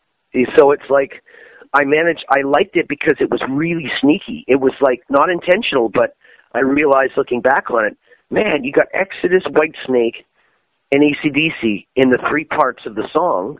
So 0.57 0.71
it's 0.71 0.89
like 0.89 1.23
I 1.73 1.83
managed. 1.85 2.25
I 2.29 2.41
liked 2.41 2.75
it 2.75 2.87
because 2.87 3.15
it 3.19 3.29
was 3.29 3.41
really 3.49 3.91
sneaky. 4.01 4.43
It 4.47 4.59
was 4.59 4.73
like 4.81 5.01
not 5.09 5.29
intentional, 5.29 5.89
but 5.89 6.15
I 6.53 6.59
realized 6.59 7.13
looking 7.17 7.41
back 7.41 7.69
on 7.69 7.85
it, 7.85 7.97
man, 8.31 8.63
you 8.63 8.71
got 8.71 8.87
Exodus, 8.93 9.43
White 9.51 9.75
Snake, 9.85 10.25
and 10.91 11.03
AC/DC 11.03 11.85
in 11.95 12.09
the 12.09 12.19
three 12.29 12.45
parts 12.45 12.85
of 12.85 12.95
the 12.95 13.07
song, 13.13 13.59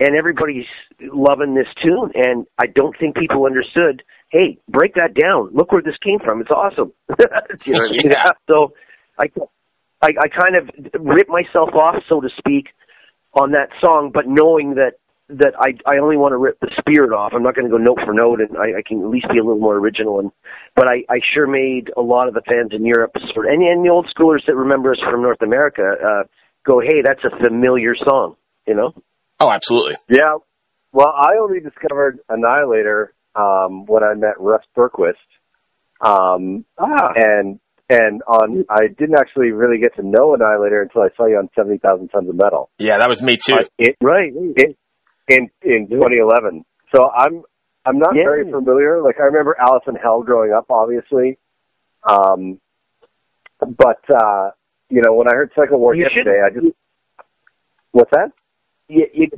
and 0.00 0.14
everybody's 0.16 0.66
loving 1.00 1.54
this 1.54 1.68
tune. 1.82 2.12
And 2.14 2.46
I 2.58 2.66
don't 2.66 2.96
think 2.98 3.16
people 3.16 3.46
understood. 3.46 4.02
Hey, 4.30 4.58
break 4.68 4.94
that 4.94 5.14
down. 5.14 5.50
Look 5.52 5.72
where 5.72 5.82
this 5.82 5.96
came 6.02 6.18
from. 6.18 6.40
It's 6.40 6.50
awesome. 6.50 6.92
you 7.64 7.72
know 7.74 7.80
what 7.80 7.90
I 7.90 7.92
mean? 7.92 8.02
Yeah. 8.10 8.32
So 8.48 8.74
I, 9.18 9.26
I, 10.02 10.08
I 10.08 10.28
kind 10.28 10.56
of 10.56 10.68
ripped 11.00 11.30
myself 11.30 11.70
off, 11.74 12.02
so 12.08 12.20
to 12.20 12.28
speak, 12.36 12.68
on 13.32 13.52
that 13.52 13.68
song, 13.80 14.10
but 14.12 14.24
knowing 14.26 14.74
that 14.74 14.94
that 15.28 15.54
I 15.58 15.74
I 15.90 15.98
only 15.98 16.16
want 16.16 16.32
to 16.32 16.36
rip 16.36 16.60
the 16.60 16.70
spirit 16.78 17.10
off. 17.10 17.32
I'm 17.34 17.42
not 17.42 17.54
going 17.54 17.66
to 17.66 17.70
go 17.70 17.82
note 17.82 17.98
for 18.04 18.14
note, 18.14 18.40
and 18.40 18.56
I, 18.56 18.78
I 18.78 18.82
can 18.86 19.02
at 19.02 19.10
least 19.10 19.26
be 19.28 19.38
a 19.38 19.42
little 19.42 19.58
more 19.58 19.76
original. 19.76 20.20
And 20.20 20.30
but 20.74 20.86
I 20.86 21.02
I 21.12 21.18
sure 21.34 21.46
made 21.46 21.90
a 21.96 22.00
lot 22.00 22.28
of 22.28 22.34
the 22.34 22.42
fans 22.46 22.70
in 22.72 22.86
Europe 22.86 23.10
sort 23.34 23.46
of, 23.46 23.52
and, 23.52 23.62
and 23.62 23.84
the 23.84 23.90
old 23.90 24.06
schoolers 24.16 24.46
that 24.46 24.54
remember 24.54 24.92
us 24.92 25.00
from 25.00 25.22
North 25.22 25.42
America 25.42 25.82
uh, 25.82 26.22
go, 26.64 26.80
hey, 26.80 27.02
that's 27.04 27.24
a 27.24 27.36
familiar 27.42 27.94
song, 27.96 28.36
you 28.66 28.74
know. 28.74 28.92
Oh, 29.40 29.50
absolutely. 29.50 29.96
Yeah. 30.08 30.36
Well, 30.92 31.12
I 31.12 31.38
only 31.42 31.60
discovered 31.60 32.20
Annihilator 32.28 33.12
um, 33.36 33.86
when 33.86 34.02
I 34.02 34.14
met 34.14 34.38
Russ 34.38 34.62
Bergquist, 34.76 35.14
um, 36.00 36.64
Ah, 36.78 37.12
and 37.16 37.58
and 37.88 38.22
on 38.26 38.64
I 38.68 38.88
didn't 38.88 39.18
actually 39.18 39.50
really 39.52 39.78
get 39.78 39.94
to 39.96 40.02
know 40.02 40.34
Annihilator 40.34 40.82
until 40.82 41.02
I 41.02 41.08
saw 41.16 41.26
you 41.26 41.36
on 41.36 41.48
Seventy 41.54 41.78
Thousand 41.78 42.08
Tons 42.08 42.28
of 42.28 42.34
Metal 42.34 42.70
Yeah, 42.78 42.98
that 42.98 43.08
was 43.08 43.22
me 43.22 43.36
too. 43.36 43.54
Uh, 43.54 43.64
it, 43.78 43.96
right. 44.02 44.32
in 44.32 44.54
in 45.28 45.50
in 45.62 45.88
2011. 45.88 46.64
So 46.94 47.08
I'm 47.10 47.42
I'm 47.84 47.98
not 47.98 48.14
Yeah. 48.16 48.24
very 48.24 48.50
familiar. 48.50 49.02
Like 49.02 49.16
I 49.20 49.24
remember 49.24 49.56
Alison 49.60 49.94
Hell 49.94 50.22
growing 50.22 50.52
up, 50.52 50.66
obviously. 50.70 51.38
Um, 52.08 52.60
but 53.60 54.00
uh, 54.12 54.50
you 54.88 55.02
know, 55.04 55.14
when 55.14 55.28
I 55.28 55.34
heard 55.34 55.50
Psycho 55.56 55.76
Ward 55.76 55.96
You 55.96 56.04
yesterday, 56.04 56.40
I 56.44 56.50
just 56.50 56.74
what's 57.92 58.10
that? 58.10 58.32
you 58.88 59.06
you, 59.12 59.28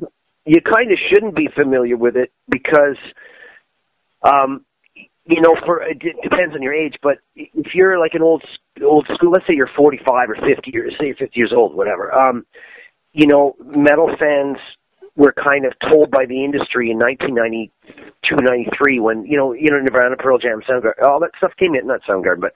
you 0.45 0.61
kind 0.62 0.90
of 0.93 0.99
shouldn't 1.09 1.35
be 1.37 1.49
familiar 1.55 1.97
with 1.97 2.17
it 2.17 2.33
because 2.49 2.97
um 4.22 4.64
you 5.26 5.40
know 5.40 5.54
for 5.64 5.82
it 5.82 5.98
depends 6.22 6.54
on 6.54 6.62
your 6.62 6.75
age 6.75 6.94
but 7.02 7.18
if 7.37 7.75
you're 7.75 7.98
like 7.98 8.14
an 8.14 8.22
old 8.22 8.42
old 8.82 9.06
school 9.14 9.30
let's 9.30 9.46
say 9.46 9.54
you're 9.54 9.70
45 9.76 10.30
or 10.30 10.34
50 10.37 10.70
years 10.72 10.94
say 10.98 11.06
you're 11.06 11.16
50 11.16 11.38
years 11.38 11.52
old 11.54 11.75
whatever 11.75 12.12
um 12.14 12.44
you 13.12 13.26
know 13.26 13.54
metal 13.64 14.10
fans 14.18 14.56
were 15.16 15.32
kind 15.32 15.64
of 15.64 15.72
told 15.90 16.10
by 16.10 16.25
the 16.26 16.44
industry 16.44 16.90
in 16.90 16.98
1992 16.98 18.37
93 18.40 19.00
when 19.00 19.25
you 19.25 19.37
know 19.37 19.52
you 19.52 19.70
know 19.70 19.78
Nirvana 19.80 20.16
Pearl 20.16 20.38
Jam 20.38 20.60
Soundgarden 20.68 21.06
all 21.06 21.20
that 21.20 21.30
stuff 21.38 21.52
came 21.58 21.75
in 21.75 21.87
not 21.87 22.02
Soundgarden 22.08 22.40
but 22.40 22.54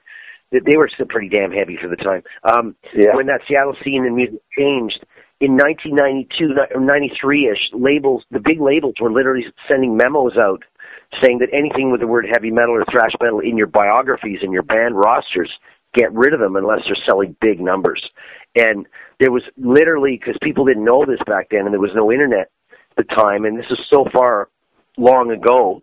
they- 0.51 0.59
they 0.59 0.77
were 0.77 0.87
still 0.87 1.07
pretty 1.07 1.29
damn 1.29 1.51
heavy 1.51 1.77
for 1.77 1.87
the 1.87 1.95
time 1.95 2.23
um 2.43 2.75
Yeah. 2.93 3.15
when 3.15 3.25
that 3.27 3.41
Seattle 3.47 3.75
scene 3.83 4.05
and 4.05 4.15
music 4.15 4.39
changed 4.57 5.03
in 5.39 5.57
1992 5.57 6.55
or 6.73 6.79
93ish, 6.79 7.71
labels, 7.73 8.23
the 8.31 8.39
big 8.39 8.61
labels 8.61 8.93
were 9.01 9.11
literally 9.11 9.45
sending 9.67 9.97
memos 9.97 10.37
out 10.37 10.63
saying 11.21 11.39
that 11.39 11.49
anything 11.53 11.91
with 11.91 12.01
the 12.01 12.07
word 12.07 12.25
heavy 12.31 12.51
metal 12.51 12.75
or 12.75 12.85
thrash 12.91 13.11
metal 13.21 13.39
in 13.39 13.57
your 13.57 13.67
biographies 13.67 14.39
and 14.41 14.53
your 14.53 14.63
band 14.63 14.95
rosters, 14.95 15.51
get 15.93 16.11
rid 16.13 16.33
of 16.33 16.39
them 16.39 16.55
unless 16.55 16.81
they're 16.85 17.03
selling 17.07 17.35
big 17.41 17.59
numbers. 17.59 18.03
And 18.55 18.87
there 19.19 19.31
was 19.31 19.43
literally, 19.57 20.17
because 20.17 20.37
people 20.41 20.65
didn't 20.65 20.85
know 20.85 21.05
this 21.05 21.19
back 21.25 21.47
then 21.51 21.61
and 21.61 21.73
there 21.73 21.79
was 21.79 21.91
no 21.95 22.11
internet 22.11 22.51
at 22.97 23.07
the 23.07 23.15
time, 23.15 23.45
and 23.45 23.57
this 23.57 23.69
is 23.69 23.79
so 23.91 24.05
far 24.13 24.49
long 24.97 25.31
ago 25.31 25.81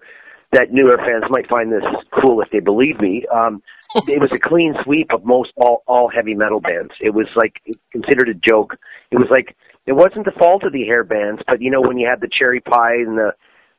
that 0.52 0.72
newer 0.72 0.96
fans 0.98 1.24
might 1.30 1.48
find 1.48 1.72
this 1.72 1.84
cool 2.20 2.40
if 2.40 2.50
they 2.50 2.60
believe 2.60 3.00
me. 3.00 3.24
Um, 3.32 3.62
it 4.06 4.20
was 4.20 4.32
a 4.32 4.38
clean 4.38 4.74
sweep 4.84 5.12
of 5.12 5.24
most 5.24 5.52
all 5.56 5.82
all 5.86 6.08
heavy 6.08 6.34
metal 6.34 6.60
bands. 6.60 6.92
It 7.00 7.10
was 7.10 7.26
like 7.36 7.60
considered 7.92 8.28
a 8.28 8.34
joke. 8.34 8.76
It 9.10 9.18
was 9.18 9.28
like 9.30 9.56
it 9.86 9.92
wasn't 9.92 10.24
the 10.24 10.32
fault 10.32 10.64
of 10.64 10.72
the 10.72 10.84
hair 10.84 11.04
bands, 11.04 11.42
but 11.46 11.60
you 11.60 11.70
know 11.70 11.80
when 11.80 11.98
you 11.98 12.08
had 12.08 12.20
the 12.20 12.28
cherry 12.30 12.60
pie 12.60 12.96
and 12.96 13.16
the 13.16 13.32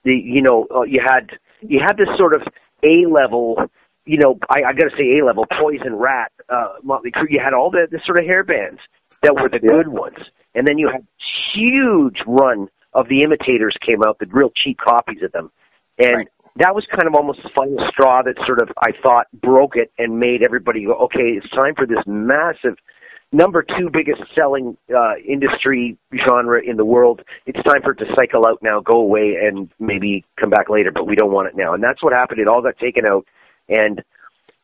the 0.03 0.13
you 0.15 0.41
know 0.41 0.67
uh, 0.73 0.83
you 0.83 1.01
had 1.05 1.31
you 1.61 1.79
had 1.79 1.97
this 1.97 2.09
sort 2.17 2.35
of 2.35 2.41
A 2.83 3.05
level. 3.05 3.63
You 4.05 4.17
know, 4.17 4.39
I, 4.49 4.63
I 4.63 4.73
got 4.73 4.89
to 4.89 4.97
say 4.97 5.19
A 5.19 5.25
level, 5.25 5.45
Poison 5.59 5.95
Ratt, 5.95 6.31
uh, 6.49 6.73
Motley 6.83 7.11
Crue. 7.11 7.29
You 7.29 7.39
had 7.39 7.53
all 7.53 7.69
the, 7.69 7.87
the 7.89 7.99
sort 8.03 8.19
of 8.19 8.25
hair 8.25 8.43
bands 8.43 8.79
that 9.21 9.35
were 9.35 9.47
the 9.47 9.59
Yeah. 9.61 9.69
good 9.73 9.89
ones, 9.89 10.17
and 10.55 10.67
then 10.67 10.79
you 10.79 10.89
had 10.89 11.05
huge 11.53 12.23
run 12.25 12.67
of 12.93 13.07
the 13.09 13.21
imitators 13.21 13.77
came 13.85 14.01
out, 14.05 14.17
the 14.19 14.25
real 14.31 14.51
cheap 14.55 14.79
copies 14.79 15.21
of 15.21 15.31
them, 15.33 15.51
and 15.99 16.15
Right. 16.15 16.27
that 16.57 16.73
was 16.75 16.85
kind 16.87 17.07
of 17.07 17.13
almost 17.13 17.43
the 17.43 17.49
final 17.49 17.77
straw 17.89 18.23
that 18.23 18.37
sort 18.45 18.61
of 18.61 18.69
I 18.79 18.91
thought 19.03 19.27
broke 19.33 19.75
it 19.75 19.91
and 19.99 20.19
made 20.19 20.41
everybody 20.43 20.83
go, 20.85 20.93
okay, 20.93 21.37
it's 21.37 21.49
time 21.49 21.75
for 21.75 21.85
this 21.85 22.03
massive 22.07 22.75
number 23.31 23.63
two 23.63 23.89
biggest 23.91 24.21
selling 24.35 24.77
uh, 24.95 25.15
industry 25.27 25.97
genre 26.27 26.61
in 26.61 26.77
the 26.77 26.85
world. 26.85 27.21
It's 27.45 27.61
time 27.63 27.81
for 27.83 27.91
it 27.91 27.97
to 27.97 28.05
cycle 28.15 28.45
out 28.45 28.59
now, 28.61 28.81
go 28.81 28.99
away, 28.99 29.37
and 29.41 29.69
maybe 29.79 30.25
come 30.39 30.49
back 30.49 30.69
later. 30.69 30.91
But 30.91 31.07
we 31.07 31.15
don't 31.15 31.31
want 31.31 31.47
it 31.47 31.55
now, 31.55 31.73
and 31.73 31.83
that's 31.83 32.03
what 32.03 32.13
happened. 32.13 32.39
It 32.39 32.47
all 32.47 32.61
got 32.61 32.77
taken 32.77 33.05
out, 33.05 33.25
and 33.69 34.03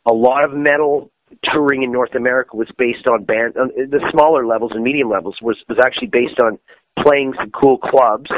a 0.06 0.14
lot 0.14 0.44
of 0.44 0.54
metal 0.54 1.12
touring 1.44 1.84
in 1.84 1.92
North 1.92 2.16
America 2.16 2.56
was 2.56 2.70
based 2.78 3.06
on 3.06 3.26
band 3.26 3.58
on 3.58 3.70
the 3.76 4.00
smaller 4.12 4.46
levels 4.46 4.72
and 4.74 4.82
medium 4.82 5.10
levels 5.10 5.36
was 5.42 5.58
was 5.68 5.78
actually 5.86 6.08
based 6.08 6.40
on 6.42 6.58
playing 6.98 7.34
some 7.38 7.52
cool 7.52 7.78
clubs 7.78 8.32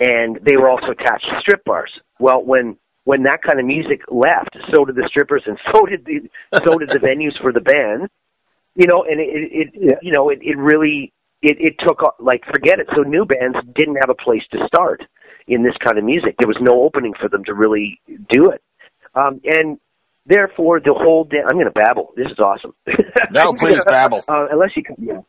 and 0.00 0.38
they 0.42 0.56
were 0.56 0.68
also 0.68 0.90
attached 0.90 1.24
to 1.24 1.40
strip 1.40 1.64
bars. 1.64 1.90
Well, 2.18 2.42
when 2.42 2.76
when 3.04 3.22
that 3.22 3.42
kind 3.42 3.60
of 3.60 3.66
music 3.66 4.02
left, 4.08 4.56
so 4.74 4.84
did 4.84 4.96
the 4.96 5.06
strippers, 5.08 5.42
and 5.46 5.58
so 5.72 5.86
did 5.86 6.04
the 6.04 6.28
so 6.64 6.78
did 6.78 6.88
the 6.88 6.98
venues 7.06 7.40
for 7.40 7.52
the 7.52 7.60
band. 7.60 8.08
You 8.76 8.86
know, 8.86 9.04
and 9.08 9.18
it, 9.20 9.28
it, 9.52 9.68
Yeah. 9.74 9.96
you 10.02 10.12
know 10.12 10.28
it, 10.28 10.38
it 10.42 10.56
really 10.56 11.12
it, 11.42 11.56
it 11.60 11.74
took 11.78 12.02
like 12.20 12.44
forget 12.44 12.78
it. 12.78 12.86
So 12.94 13.02
new 13.02 13.24
bands 13.24 13.56
didn't 13.74 13.96
have 13.96 14.10
a 14.10 14.14
place 14.14 14.42
to 14.52 14.66
start 14.66 15.02
in 15.48 15.62
this 15.62 15.74
kind 15.84 15.98
of 15.98 16.04
music. 16.04 16.36
There 16.38 16.48
was 16.48 16.58
no 16.60 16.82
opening 16.82 17.14
for 17.20 17.28
them 17.28 17.42
to 17.44 17.54
really 17.54 18.00
do 18.30 18.50
it, 18.50 18.62
um, 19.14 19.40
and 19.44 19.78
therefore 20.26 20.80
the 20.80 20.92
whole. 20.94 21.24
Da- 21.24 21.42
I'm 21.48 21.56
going 21.56 21.66
to 21.66 21.70
babble. 21.70 22.12
This 22.16 22.30
is 22.30 22.38
awesome. 22.38 22.74
No, 23.32 23.52
please 23.54 23.84
babble. 23.84 24.22
Uh, 24.28 24.46
unless 24.52 24.76
you 24.76 24.82
can. 24.84 24.96
Yeah. 24.98 25.20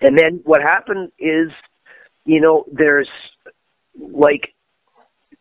And 0.00 0.18
then 0.18 0.40
what 0.44 0.60
happened 0.60 1.12
is, 1.18 1.50
you 2.24 2.40
know, 2.40 2.64
there's 2.72 3.08
like 3.98 4.52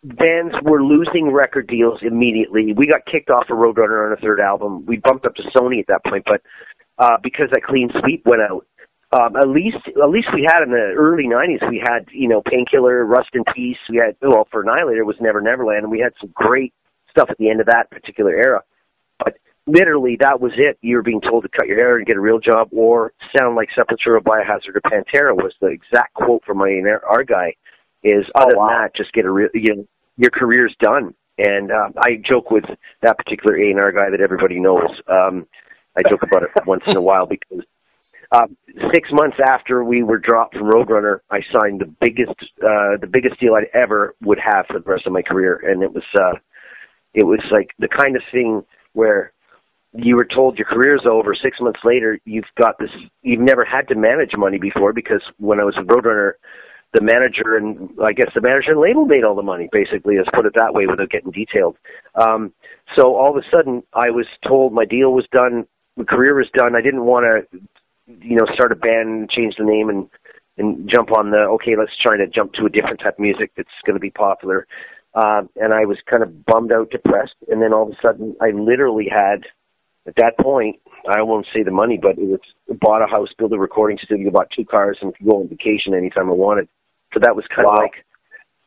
bands 0.04 0.54
were 0.64 0.84
losing 0.84 1.32
record 1.32 1.68
deals 1.68 2.00
immediately. 2.04 2.74
We 2.74 2.86
got 2.88 3.06
kicked 3.06 3.30
off 3.30 3.46
of 3.50 3.58
Roadrunner 3.58 4.06
on 4.06 4.14
a 4.14 4.18
third 4.22 4.40
album. 4.42 4.86
We 4.86 4.98
bumped 4.98 5.26
up 5.26 5.36
to 5.36 5.44
Sony 5.56 5.80
at 5.80 5.88
that 5.88 6.04
point, 6.06 6.24
but 6.26 6.42
uh, 6.98 7.18
because 7.22 7.48
that 7.52 7.64
clean 7.64 7.90
sweep 8.00 8.24
went 8.26 8.42
out, 8.42 8.66
um, 9.12 9.36
at 9.36 9.48
least 9.48 9.78
at 9.88 10.10
least 10.10 10.28
we 10.34 10.48
had 10.48 10.64
in 10.64 10.72
the 10.72 10.94
early 10.98 11.26
'90s. 11.26 11.70
We 11.70 11.84
had 11.86 12.08
you 12.12 12.28
know 12.28 12.42
Painkiller, 12.42 13.06
Rust 13.06 13.30
in 13.34 13.44
Peace. 13.54 13.78
We 13.90 13.98
had 13.98 14.16
well 14.22 14.48
for 14.52 14.62
Annihilator 14.62 15.02
it 15.02 15.06
was 15.06 15.18
Never 15.22 15.42
Neverland, 15.42 15.84
and 15.84 15.92
we 15.92 16.00
had 16.00 16.14
some 16.20 16.32
great 16.34 16.74
stuff 17.10 17.30
at 17.30 17.38
the 17.38 17.50
end 17.50 17.60
of 17.60 17.68
that 17.68 17.92
particular 17.92 18.32
era. 18.32 18.62
But 19.20 19.38
literally, 19.68 20.18
that 20.20 20.42
was 20.42 20.52
it. 20.58 20.78
You 20.82 20.96
were 20.96 21.04
being 21.04 21.22
told 21.22 21.44
to 21.44 21.50
cut 21.50 21.68
your 21.68 21.78
hair 21.78 21.98
and 21.98 22.08
get 22.08 22.16
a 22.16 22.22
real 22.22 22.40
job, 22.40 22.70
or 22.72 23.14
sound 23.38 23.56
like 23.56 23.70
Sepultura, 23.78 24.20
Biohazard, 24.20 24.76
or 24.76 24.82
Pantera 24.82 25.36
was 25.36 25.54
the 25.62 25.68
exact 25.68 26.14
quote 26.16 26.44
from 26.44 26.58
my 26.58 26.82
our 27.08 27.24
guy. 27.24 27.54
Is 28.04 28.26
Oh, 28.36 28.44
other 28.44 28.58
wow. 28.58 28.68
than 28.68 28.82
that, 28.82 28.96
just 28.96 29.14
get 29.14 29.26
a 29.26 29.32
real 29.32 29.50
you 29.54 29.76
know 29.76 29.88
your 30.18 30.32
career's 30.32 30.76
done. 30.80 31.14
And 31.38 31.72
uh, 31.72 31.90
I 32.06 32.22
joke 32.24 32.52
with 32.52 32.66
that 33.02 33.18
particular 33.18 33.58
A 33.58 33.72
and 33.72 33.80
R 33.80 33.92
guy 33.92 34.10
that 34.12 34.22
everybody 34.22 34.60
knows. 34.60 34.90
Um, 35.08 35.48
I 35.98 36.10
joke 36.10 36.24
about 36.24 36.44
it 36.44 36.50
once 36.66 36.84
in 36.88 36.98
a 36.98 37.02
while 37.02 37.26
because 37.26 37.66
um, 38.32 38.58
six 38.94 39.10
months 39.12 39.38
after 39.46 39.84
we 39.84 40.02
were 40.02 40.18
dropped 40.18 40.56
from 40.56 40.70
Roadrunner, 40.70 41.20
I 41.30 41.42
signed 41.52 41.82
the 41.82 41.94
biggest 42.02 42.36
uh, 42.64 42.98
the 43.00 43.10
biggest 43.10 43.40
deal 43.40 43.54
I'd 43.54 43.68
ever 43.78 44.16
would 44.22 44.40
have 44.40 44.66
for 44.68 44.80
the 44.80 44.90
rest 44.90 45.06
of 45.06 45.14
my 45.14 45.22
career, 45.22 45.62
and 45.64 45.84
it 45.84 45.94
was 45.94 46.04
uh, 46.20 46.38
it 47.14 47.26
was 47.26 47.40
like 47.52 47.70
the 47.78 47.88
kind 47.88 48.16
of 48.16 48.24
thing 48.32 48.64
where 48.94 49.34
you 49.96 50.16
were 50.16 50.26
told 50.26 50.58
your 50.58 50.66
career's 50.66 51.06
over. 51.06 51.36
Six 51.36 51.60
months 51.60 51.82
later, 51.84 52.20
you've 52.26 52.50
got 52.60 52.80
this. 52.80 52.90
You've 53.22 53.42
never 53.42 53.64
had 53.64 53.88
to 53.90 53.96
manage 53.96 54.32
money 54.36 54.58
before 54.58 54.94
because 54.94 55.22
when 55.38 55.60
I 55.60 55.64
was 55.64 55.76
with 55.78 55.88
Roadrunner, 55.88 56.34
the 56.94 57.02
manager 57.02 57.58
and 57.58 57.90
I 58.04 58.14
guess 58.14 58.32
the 58.34 58.42
manager 58.42 58.72
and 58.72 58.80
label 58.80 59.06
made 59.06 59.24
all 59.24 59.36
the 59.36 59.42
money. 59.42 59.70
Basically, 59.72 60.18
let's 60.18 60.30
put 60.34 60.46
it 60.46 60.54
that 60.56 60.74
way 60.74 60.88
without 60.88 61.10
getting 61.10 61.32
detailed. 61.32 61.78
Um, 62.16 62.54
so 62.96 63.16
all 63.16 63.36
of 63.36 63.44
a 63.44 63.48
sudden, 63.52 63.84
I 63.94 64.10
was 64.10 64.28
told 64.48 64.74
my 64.74 64.86
deal 64.86 65.14
was 65.14 65.28
done, 65.32 65.68
my 65.96 66.04
career 66.04 66.36
was 66.36 66.48
done. 66.54 66.76
I 66.76 66.82
didn't 66.82 67.06
want 67.06 67.26
to, 67.26 67.60
you 68.22 68.36
know, 68.36 68.46
start 68.54 68.72
a 68.72 68.76
band, 68.76 69.30
change 69.30 69.56
the 69.58 69.64
name, 69.66 69.90
and 69.90 70.10
and 70.58 70.88
jump 70.90 71.12
on 71.12 71.32
the 71.32 71.38
okay. 71.56 71.76
Let's 71.78 71.98
try 72.02 72.18
to 72.18 72.28
jump 72.28 72.54
to 72.54 72.66
a 72.66 72.70
different 72.70 73.00
type 73.00 73.14
of 73.14 73.20
music 73.20 73.52
that's 73.56 73.70
going 73.86 73.96
to 73.96 74.00
be 74.00 74.12
popular. 74.12 74.68
Um, 75.16 75.50
and 75.56 75.74
I 75.74 75.86
was 75.86 75.98
kind 76.10 76.24
of 76.24 76.46
bummed 76.46 76.72
out, 76.72 76.90
depressed, 76.90 77.36
and 77.48 77.62
then 77.62 77.72
all 77.74 77.84
of 77.84 77.90
a 77.90 78.02
sudden, 78.02 78.36
I 78.42 78.50
literally 78.50 79.08
had, 79.08 79.44
at 80.08 80.16
that 80.16 80.40
point, 80.40 80.80
I 81.08 81.22
won't 81.22 81.46
say 81.54 81.62
the 81.62 81.72
money, 81.72 82.00
but 82.02 82.18
it 82.18 82.26
was 82.26 82.40
bought 82.80 83.04
a 83.04 83.08
house, 83.08 83.30
built 83.38 83.54
a 83.54 83.60
recording 83.60 84.00
studio, 84.02 84.32
bought 84.32 84.50
two 84.50 84.66
cars, 84.66 84.98
and 85.02 85.16
could 85.16 85.28
go 85.28 85.42
on 85.42 85.50
vacation 85.50 85.94
anytime 85.94 86.30
I 86.30 86.34
wanted. 86.34 86.68
So 87.14 87.20
that 87.22 87.36
was 87.36 87.46
kind 87.54 87.68
Wow. 87.68 87.76
of 87.76 87.82
like 87.84 88.06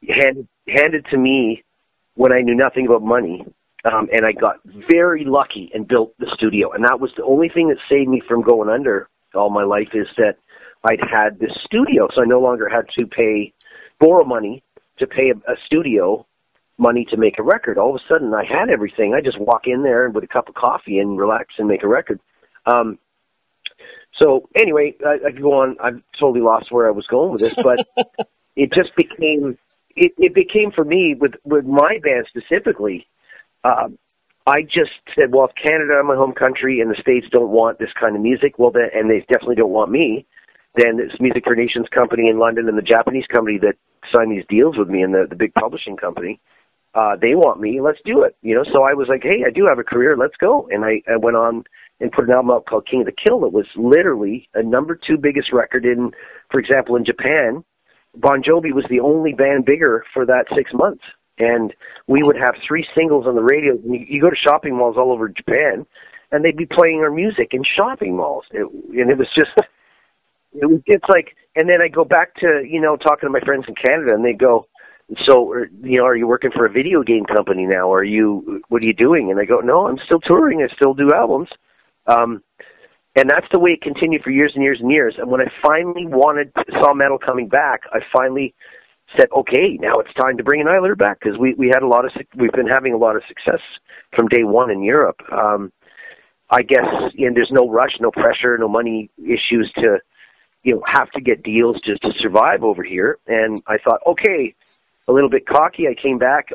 handed 0.08 0.46
handed 0.68 1.06
to 1.06 1.16
me 1.16 1.64
when 2.14 2.32
I 2.32 2.42
knew 2.42 2.54
nothing 2.54 2.86
about 2.86 3.02
money. 3.02 3.44
Um, 3.86 4.08
and 4.12 4.26
I 4.26 4.32
got 4.32 4.56
very 4.90 5.24
lucky 5.24 5.70
and 5.72 5.86
built 5.86 6.12
the 6.18 6.30
studio. 6.34 6.72
And 6.72 6.84
that 6.84 6.98
was 6.98 7.12
the 7.16 7.24
only 7.24 7.48
thing 7.48 7.68
that 7.68 7.78
saved 7.88 8.08
me 8.08 8.20
from 8.26 8.42
going 8.42 8.68
under 8.68 9.08
all 9.34 9.50
my 9.50 9.62
life 9.62 9.90
is 9.94 10.08
that 10.16 10.38
I'd 10.84 11.00
had 11.00 11.38
this 11.38 11.56
studio. 11.62 12.08
So 12.14 12.22
I 12.22 12.24
no 12.24 12.40
longer 12.40 12.68
had 12.68 12.86
to 12.98 13.06
pay, 13.06 13.52
borrow 14.00 14.24
money 14.24 14.62
to 14.98 15.06
pay 15.06 15.30
a, 15.30 15.52
a 15.52 15.56
studio 15.64 16.26
money 16.78 17.06
to 17.10 17.16
make 17.16 17.38
a 17.38 17.42
record. 17.42 17.78
All 17.78 17.94
of 17.94 18.00
a 18.00 18.04
sudden 18.08 18.34
I 18.34 18.44
had 18.44 18.70
everything. 18.70 19.14
I 19.14 19.20
just 19.20 19.38
walk 19.38 19.66
in 19.66 19.82
there 19.82 20.10
with 20.10 20.24
a 20.24 20.28
cup 20.28 20.48
of 20.48 20.54
coffee 20.54 20.98
and 20.98 21.18
relax 21.18 21.54
and 21.58 21.68
make 21.68 21.82
a 21.82 21.88
record. 21.88 22.20
Um, 22.66 22.98
so 24.14 24.48
anyway, 24.54 24.94
I, 25.06 25.18
I 25.26 25.30
could 25.32 25.42
go 25.42 25.60
on. 25.60 25.76
I've 25.82 26.02
totally 26.18 26.40
lost 26.40 26.72
where 26.72 26.86
I 26.86 26.90
was 26.90 27.06
going 27.06 27.32
with 27.32 27.40
this, 27.42 27.54
but 27.62 27.86
it 28.56 28.72
just 28.72 28.94
became 28.96 29.58
it, 29.94 30.12
it 30.18 30.34
became 30.34 30.70
for 30.72 30.84
me 30.84 31.14
with 31.18 31.34
with 31.44 31.64
my 31.64 31.98
band 32.02 32.26
specifically. 32.28 33.06
Um, 33.66 33.98
I 34.46 34.62
just 34.62 34.92
said, 35.16 35.32
well, 35.32 35.46
if 35.46 35.54
Canada, 35.56 36.00
my 36.04 36.14
home 36.14 36.32
country, 36.32 36.80
and 36.80 36.90
the 36.90 37.00
states 37.00 37.26
don't 37.32 37.50
want 37.50 37.80
this 37.80 37.90
kind 37.98 38.14
of 38.14 38.22
music, 38.22 38.58
well, 38.58 38.70
then, 38.70 38.88
and 38.94 39.10
they 39.10 39.20
definitely 39.20 39.56
don't 39.56 39.70
want 39.70 39.90
me, 39.90 40.24
then 40.76 40.98
this 40.98 41.18
Music 41.18 41.42
for 41.44 41.56
Nations 41.56 41.86
company 41.90 42.28
in 42.28 42.38
London 42.38 42.68
and 42.68 42.78
the 42.78 42.82
Japanese 42.82 43.26
company 43.26 43.58
that 43.58 43.74
signed 44.14 44.30
these 44.30 44.44
deals 44.48 44.76
with 44.78 44.88
me 44.88 45.02
and 45.02 45.14
the 45.14 45.26
the 45.28 45.34
big 45.34 45.52
publishing 45.54 45.96
company, 45.96 46.38
uh, 46.94 47.16
they 47.20 47.34
want 47.34 47.60
me. 47.60 47.80
Let's 47.80 47.98
do 48.04 48.22
it. 48.22 48.36
You 48.42 48.54
know, 48.54 48.64
so 48.64 48.84
I 48.84 48.94
was 48.94 49.08
like, 49.08 49.22
hey, 49.22 49.44
I 49.46 49.50
do 49.50 49.66
have 49.66 49.78
a 49.78 49.84
career. 49.84 50.16
Let's 50.16 50.36
go. 50.36 50.68
And 50.70 50.84
I, 50.84 51.02
I 51.10 51.16
went 51.16 51.36
on 51.36 51.64
and 52.00 52.12
put 52.12 52.24
an 52.24 52.30
album 52.30 52.50
out 52.50 52.66
called 52.66 52.86
King 52.86 53.00
of 53.00 53.06
the 53.06 53.12
Kill 53.12 53.40
that 53.40 53.52
was 53.52 53.66
literally 53.74 54.48
a 54.54 54.62
number 54.62 54.94
two 54.94 55.16
biggest 55.16 55.52
record 55.52 55.84
in, 55.84 56.12
for 56.50 56.60
example, 56.60 56.94
in 56.96 57.04
Japan. 57.04 57.64
Bon 58.14 58.42
Jovi 58.42 58.72
was 58.72 58.84
the 58.88 59.00
only 59.00 59.32
band 59.32 59.64
bigger 59.64 60.04
for 60.14 60.24
that 60.26 60.44
six 60.54 60.72
months. 60.72 61.04
And 61.38 61.74
we 62.06 62.22
would 62.22 62.36
have 62.36 62.56
three 62.66 62.86
singles 62.94 63.26
on 63.26 63.34
the 63.34 63.42
radio. 63.42 63.74
And 63.74 63.94
you, 63.94 64.06
you 64.08 64.20
go 64.20 64.30
to 64.30 64.36
shopping 64.36 64.76
malls 64.76 64.96
all 64.96 65.12
over 65.12 65.28
Japan, 65.28 65.86
and 66.32 66.44
they'd 66.44 66.56
be 66.56 66.66
playing 66.66 67.00
our 67.00 67.10
music 67.10 67.48
in 67.52 67.62
shopping 67.62 68.16
malls. 68.16 68.44
It, 68.52 68.62
and 68.62 69.10
it 69.10 69.18
was 69.18 69.28
just, 69.34 69.50
it 69.56 70.66
was, 70.66 70.80
it's 70.86 71.04
like, 71.08 71.36
and 71.54 71.68
then 71.68 71.80
I 71.82 71.88
go 71.88 72.04
back 72.04 72.34
to, 72.36 72.62
you 72.66 72.80
know, 72.80 72.96
talking 72.96 73.26
to 73.26 73.30
my 73.30 73.40
friends 73.40 73.64
in 73.68 73.74
Canada, 73.74 74.14
and 74.14 74.24
they 74.24 74.32
go, 74.32 74.64
so, 75.24 75.54
you 75.82 75.98
know, 75.98 76.04
are 76.04 76.16
you 76.16 76.26
working 76.26 76.50
for 76.50 76.66
a 76.66 76.70
video 76.70 77.02
game 77.02 77.24
company 77.24 77.64
now? 77.64 77.92
Are 77.92 78.02
you, 78.02 78.60
what 78.68 78.82
are 78.82 78.86
you 78.86 78.92
doing? 78.92 79.30
And 79.30 79.38
I 79.38 79.44
go, 79.44 79.60
no, 79.60 79.86
I'm 79.86 79.98
still 80.04 80.18
touring. 80.18 80.62
I 80.62 80.74
still 80.74 80.94
do 80.94 81.10
albums. 81.14 81.48
Um, 82.08 82.42
and 83.14 83.30
that's 83.30 83.46
the 83.52 83.60
way 83.60 83.70
it 83.70 83.82
continued 83.82 84.22
for 84.22 84.30
years 84.30 84.52
and 84.54 84.62
years 84.62 84.78
and 84.80 84.90
years. 84.90 85.14
And 85.16 85.30
when 85.30 85.40
I 85.40 85.46
finally 85.64 86.06
wanted, 86.06 86.52
saw 86.82 86.92
metal 86.92 87.18
coming 87.18 87.48
back, 87.48 87.82
I 87.92 88.00
finally 88.12 88.54
said, 89.16 89.26
okay, 89.36 89.78
now 89.80 89.92
it's 89.94 90.12
time 90.14 90.36
to 90.36 90.44
bring 90.44 90.60
Annihilator 90.60 90.96
back 90.96 91.20
because 91.20 91.38
we, 91.38 91.54
we 91.54 91.68
had 91.68 91.82
a 91.82 91.86
lot 91.86 92.04
of, 92.04 92.12
we've 92.34 92.52
been 92.52 92.68
having 92.68 92.92
a 92.92 92.96
lot 92.96 93.16
of 93.16 93.22
success 93.28 93.60
from 94.14 94.28
day 94.28 94.44
one 94.44 94.70
in 94.70 94.82
Europe. 94.82 95.20
Um, 95.32 95.72
I 96.50 96.62
guess, 96.62 96.86
and 97.18 97.36
there's 97.36 97.50
no 97.50 97.68
rush, 97.68 97.96
no 98.00 98.10
pressure, 98.10 98.56
no 98.56 98.68
money 98.68 99.10
issues 99.18 99.70
to, 99.78 99.98
you 100.62 100.74
know, 100.74 100.82
have 100.86 101.10
to 101.12 101.20
get 101.20 101.42
deals 101.42 101.80
just 101.80 102.02
to 102.02 102.12
survive 102.18 102.62
over 102.62 102.82
here. 102.82 103.16
And 103.26 103.62
I 103.66 103.78
thought, 103.78 104.00
okay, 104.06 104.54
a 105.08 105.12
little 105.12 105.30
bit 105.30 105.46
cocky. 105.46 105.88
I 105.88 105.94
came 106.00 106.18
back 106.18 106.50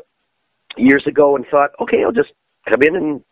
years 0.76 1.06
ago 1.06 1.36
and 1.36 1.46
thought, 1.46 1.70
okay, 1.80 2.02
I'll 2.04 2.12
just 2.12 2.32
come 2.68 2.82
in 2.82 2.96
and 2.96 3.24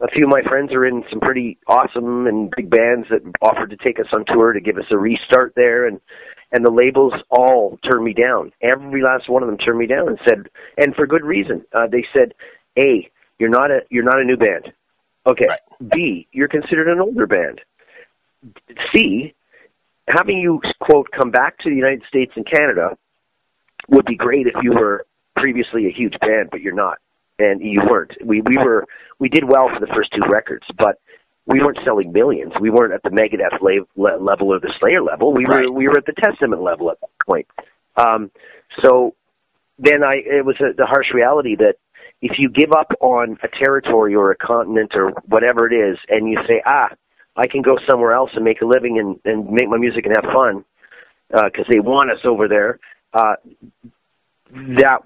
a 0.00 0.08
few 0.08 0.24
of 0.24 0.30
my 0.30 0.42
friends 0.42 0.72
are 0.72 0.86
in 0.86 1.04
some 1.10 1.20
pretty 1.20 1.58
awesome 1.66 2.26
and 2.26 2.52
big 2.56 2.70
bands 2.70 3.08
that 3.10 3.20
offered 3.42 3.70
to 3.70 3.76
take 3.76 4.00
us 4.00 4.06
on 4.12 4.24
tour 4.26 4.52
to 4.52 4.60
give 4.60 4.78
us 4.78 4.86
a 4.90 4.98
restart 4.98 5.52
there 5.56 5.86
and 5.86 6.00
and 6.52 6.66
the 6.66 6.70
labels 6.70 7.12
all 7.30 7.78
turned 7.88 8.04
me 8.04 8.12
down. 8.12 8.50
Every 8.60 9.02
last 9.02 9.28
one 9.28 9.44
of 9.44 9.48
them 9.48 9.58
turned 9.58 9.78
me 9.78 9.86
down 9.86 10.08
and 10.08 10.18
said 10.26 10.48
and 10.76 10.94
for 10.94 11.06
good 11.06 11.24
reason. 11.24 11.64
Uh 11.72 11.86
they 11.86 12.06
said, 12.12 12.34
A, 12.78 13.10
you're 13.38 13.50
not 13.50 13.70
a 13.70 13.80
you're 13.90 14.04
not 14.04 14.20
a 14.20 14.24
new 14.24 14.36
band. 14.36 14.72
Okay. 15.26 15.46
Right. 15.46 15.90
B, 15.90 16.26
you're 16.32 16.48
considered 16.48 16.88
an 16.88 17.00
older 17.00 17.26
band. 17.26 17.60
C, 18.92 19.34
having 20.08 20.38
you 20.38 20.60
quote 20.80 21.10
come 21.10 21.30
back 21.30 21.58
to 21.58 21.70
the 21.70 21.76
United 21.76 22.02
States 22.08 22.32
and 22.36 22.46
Canada 22.46 22.96
would 23.88 24.06
be 24.06 24.16
great 24.16 24.46
if 24.46 24.54
you 24.62 24.72
were 24.72 25.06
previously 25.36 25.86
a 25.86 25.90
huge 25.90 26.18
band, 26.20 26.48
but 26.50 26.60
you're 26.60 26.74
not, 26.74 26.98
and 27.40 27.60
you 27.60 27.80
weren't. 27.88 28.12
We 28.24 28.42
we 28.42 28.56
were 28.58 28.86
we 29.18 29.28
did 29.28 29.44
well 29.44 29.68
for 29.72 29.80
the 29.80 29.92
first 29.94 30.12
two 30.12 30.22
records, 30.30 30.66
but 30.78 31.00
we 31.46 31.60
weren't 31.60 31.78
selling 31.84 32.12
millions. 32.12 32.52
We 32.60 32.70
weren't 32.70 32.92
at 32.92 33.02
the 33.02 33.10
Megadeth 33.10 33.60
la- 33.60 33.84
le- 33.96 34.22
level 34.22 34.48
or 34.52 34.60
the 34.60 34.72
Slayer 34.78 35.02
level. 35.02 35.32
We 35.32 35.46
Right. 35.46 35.64
were 35.64 35.72
we 35.72 35.88
were 35.88 35.98
at 35.98 36.06
the 36.06 36.12
Testament 36.12 36.62
level 36.62 36.90
at 36.90 37.00
that 37.00 37.10
point. 37.26 37.46
Um, 37.96 38.30
so 38.82 39.14
then 39.78 40.04
I 40.04 40.16
it 40.24 40.44
was 40.44 40.56
a, 40.60 40.72
the 40.76 40.86
harsh 40.86 41.12
reality 41.14 41.56
that 41.56 41.76
if 42.22 42.38
you 42.38 42.50
give 42.50 42.72
up 42.72 42.92
on 43.00 43.38
a 43.42 43.48
territory 43.48 44.14
or 44.14 44.30
a 44.30 44.36
continent 44.36 44.92
or 44.94 45.10
whatever 45.26 45.66
it 45.66 45.74
is, 45.74 45.96
and 46.10 46.28
you 46.28 46.38
say, 46.46 46.62
ah, 46.66 46.90
I 47.36 47.46
can 47.46 47.62
go 47.62 47.78
somewhere 47.88 48.12
else 48.12 48.30
and 48.34 48.44
make 48.44 48.60
a 48.60 48.66
living 48.66 48.98
and, 48.98 49.18
and 49.24 49.50
make 49.50 49.68
my 49.68 49.78
music 49.78 50.04
and 50.04 50.14
have 50.14 50.30
fun 50.32 50.64
because 51.30 51.64
they 51.70 51.80
want 51.80 52.10
us 52.10 52.18
over 52.24 52.46
there. 52.46 52.78
Uh, 53.14 53.36
that 54.52 55.00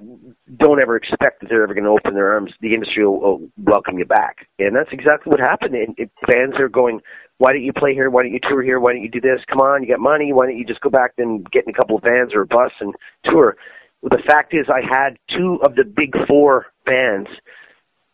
don't 0.57 0.81
ever 0.81 0.97
expect 0.97 1.41
that 1.41 1.49
they're 1.49 1.63
ever 1.63 1.75
going 1.75 1.85
to 1.85 1.91
open 1.91 2.15
their 2.15 2.33
arms. 2.33 2.53
The 2.61 2.75
industry 2.75 3.07
will, 3.07 3.21
will 3.21 3.49
welcome 3.63 3.99
you 3.99 4.05
back, 4.05 4.47
and 4.59 4.75
that's 4.75 4.91
exactly 4.93 5.31
what 5.31 5.41
happened. 5.41 5.75
And 5.75 5.95
it, 5.99 6.11
fans 6.31 6.55
are 6.59 6.69
going, 6.69 7.01
"Why 7.39 7.53
don't 7.53 7.63
you 7.63 7.73
play 7.73 7.95
here? 7.95 8.11
Why 8.11 8.23
don't 8.23 8.33
you 8.33 8.41
tour 8.43 8.63
here? 8.63 8.81
Why 8.81 8.93
don't 8.93 9.03
you 9.03 9.11
do 9.11 9.21
this? 9.21 9.41
Come 9.49 9.61
on, 9.61 9.83
you 9.83 9.89
got 9.89 10.01
money. 10.01 10.33
Why 10.33 10.47
don't 10.47 10.57
you 10.57 10.65
just 10.65 10.81
go 10.81 10.91
back 10.91 11.13
and 11.19 11.49
get 11.51 11.65
in 11.65 11.71
a 11.71 11.77
couple 11.77 11.97
of 11.97 12.03
vans 12.03 12.35
or 12.35 12.43
a 12.43 12.47
bus 12.47 12.73
and 12.81 12.95
tour?" 13.25 13.57
Well, 14.03 14.11
the 14.11 14.23
fact 14.27 14.55
is, 14.55 14.67
I 14.69 14.83
had 14.83 15.19
two 15.31 15.59
of 15.65 15.77
the 15.77 15.85
big 15.85 16.15
four 16.27 16.67
bands 16.85 17.29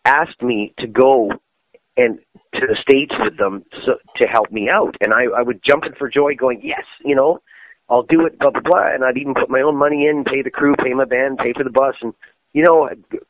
asked 0.05 0.41
me 0.41 0.73
to 0.79 0.87
go 0.87 1.33
and 1.97 2.19
to 2.55 2.67
the 2.67 2.77
states 2.81 3.13
with 3.19 3.37
them 3.37 3.65
so, 3.85 3.99
to 4.17 4.25
help 4.27 4.51
me 4.51 4.69
out, 4.69 4.97
and 5.01 5.13
I, 5.13 5.25
I 5.37 5.43
would 5.43 5.63
jump 5.63 5.85
in 5.85 5.95
for 5.95 6.09
joy, 6.09 6.35
going, 6.35 6.61
"Yes, 6.63 6.85
you 7.05 7.15
know." 7.15 7.41
I'll 7.91 8.05
do 8.05 8.25
it, 8.25 8.39
blah 8.39 8.51
blah 8.51 8.63
blah, 8.63 8.95
and 8.95 9.05
I'd 9.05 9.19
even 9.19 9.35
put 9.35 9.51
my 9.51 9.61
own 9.61 9.77
money 9.77 10.07
in, 10.07 10.25
pay 10.25 10.43
the 10.43 10.51
crew, 10.51 10.75
pay 10.77 10.95
my 10.95 11.05
band, 11.05 11.39
pay 11.39 11.53
for 11.53 11.65
the 11.65 11.71
bus, 11.71 11.97
and 12.01 12.15
you 12.53 12.65
know, 12.65 12.89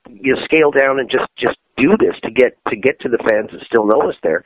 you 0.08 0.36
scale 0.44 0.70
down 0.70 1.00
and 1.00 1.10
just 1.10 1.28
just 1.36 1.58
do 1.76 1.96
this 1.98 2.14
to 2.22 2.30
get 2.30 2.56
to 2.68 2.76
get 2.76 3.00
to 3.00 3.08
the 3.08 3.18
fans 3.18 3.50
that 3.52 3.64
still 3.66 3.86
know 3.86 4.08
us 4.08 4.16
there. 4.22 4.44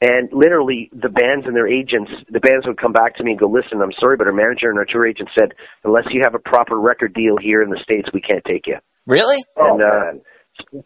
And 0.00 0.28
literally, 0.32 0.90
the 0.92 1.08
bands 1.08 1.46
and 1.46 1.54
their 1.54 1.68
agents, 1.68 2.10
the 2.28 2.40
bands 2.40 2.66
would 2.66 2.76
come 2.76 2.92
back 2.92 3.16
to 3.16 3.24
me 3.24 3.32
and 3.32 3.40
go, 3.40 3.46
"Listen, 3.46 3.80
I'm 3.80 3.92
sorry, 3.98 4.16
but 4.16 4.26
our 4.26 4.32
manager 4.32 4.68
and 4.68 4.78
our 4.78 4.84
tour 4.84 5.06
agent 5.06 5.30
said 5.38 5.54
unless 5.84 6.06
you 6.10 6.22
have 6.24 6.34
a 6.34 6.40
proper 6.40 6.78
record 6.78 7.14
deal 7.14 7.36
here 7.40 7.62
in 7.62 7.70
the 7.70 7.78
states, 7.82 8.08
we 8.12 8.20
can't 8.20 8.44
take 8.44 8.66
you." 8.66 8.78
Really? 9.06 9.42
Oh, 9.56 9.80
uh, 9.80 10.80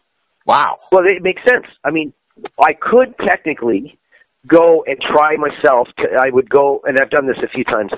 Wow. 0.45 0.77
well, 0.91 1.03
it 1.05 1.21
makes 1.21 1.41
sense. 1.43 1.65
I 1.83 1.91
mean, 1.91 2.13
I 2.59 2.73
could 2.73 3.15
technically 3.27 3.99
go 4.47 4.83
and 4.87 4.97
try 5.01 5.35
myself. 5.35 5.89
To, 5.97 6.07
I 6.17 6.29
would 6.29 6.49
go, 6.49 6.81
and 6.85 6.97
I've 7.01 7.09
done 7.09 7.27
this 7.27 7.37
a 7.43 7.49
few 7.49 7.63
times. 7.63 7.91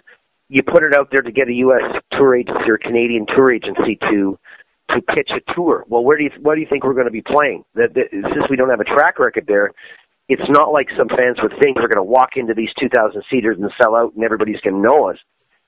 You 0.49 0.63
put 0.63 0.83
it 0.83 0.95
out 0.97 1.09
there 1.12 1.21
to 1.21 1.31
get 1.31 1.47
a 1.47 1.53
U.S. 1.53 2.01
tour 2.12 2.35
agency 2.35 2.69
or 2.69 2.77
Canadian 2.77 3.25
tour 3.25 3.53
agency 3.53 3.97
to 4.09 4.38
to 4.91 5.01
pitch 5.01 5.29
a 5.29 5.53
tour. 5.53 5.85
Well, 5.88 6.03
where 6.03 6.17
do 6.17 6.23
you 6.23 6.31
what 6.41 6.55
do 6.55 6.62
you 6.62 6.67
think 6.67 6.83
we're 6.83 6.93
going 6.93 7.05
to 7.05 7.12
be 7.12 7.21
playing? 7.21 7.63
That, 7.75 7.93
that 7.93 8.09
since 8.12 8.49
we 8.49 8.55
don't 8.55 8.69
have 8.69 8.79
a 8.79 8.85
track 8.85 9.19
record 9.19 9.45
there, 9.47 9.71
it's 10.29 10.47
not 10.47 10.71
like 10.71 10.88
some 10.95 11.09
fans 11.09 11.39
would 11.41 11.53
think 11.59 11.77
we're 11.77 11.88
going 11.88 11.97
to 11.97 12.03
walk 12.03 12.38
into 12.38 12.53
these 12.53 12.69
2,000 12.79 13.23
seaters 13.29 13.57
and 13.59 13.69
sell 13.81 13.95
out, 13.95 14.13
and 14.13 14.23
everybody's 14.23 14.62
going 14.62 14.75
to 14.75 14.88
know 14.88 15.09
us. 15.09 15.17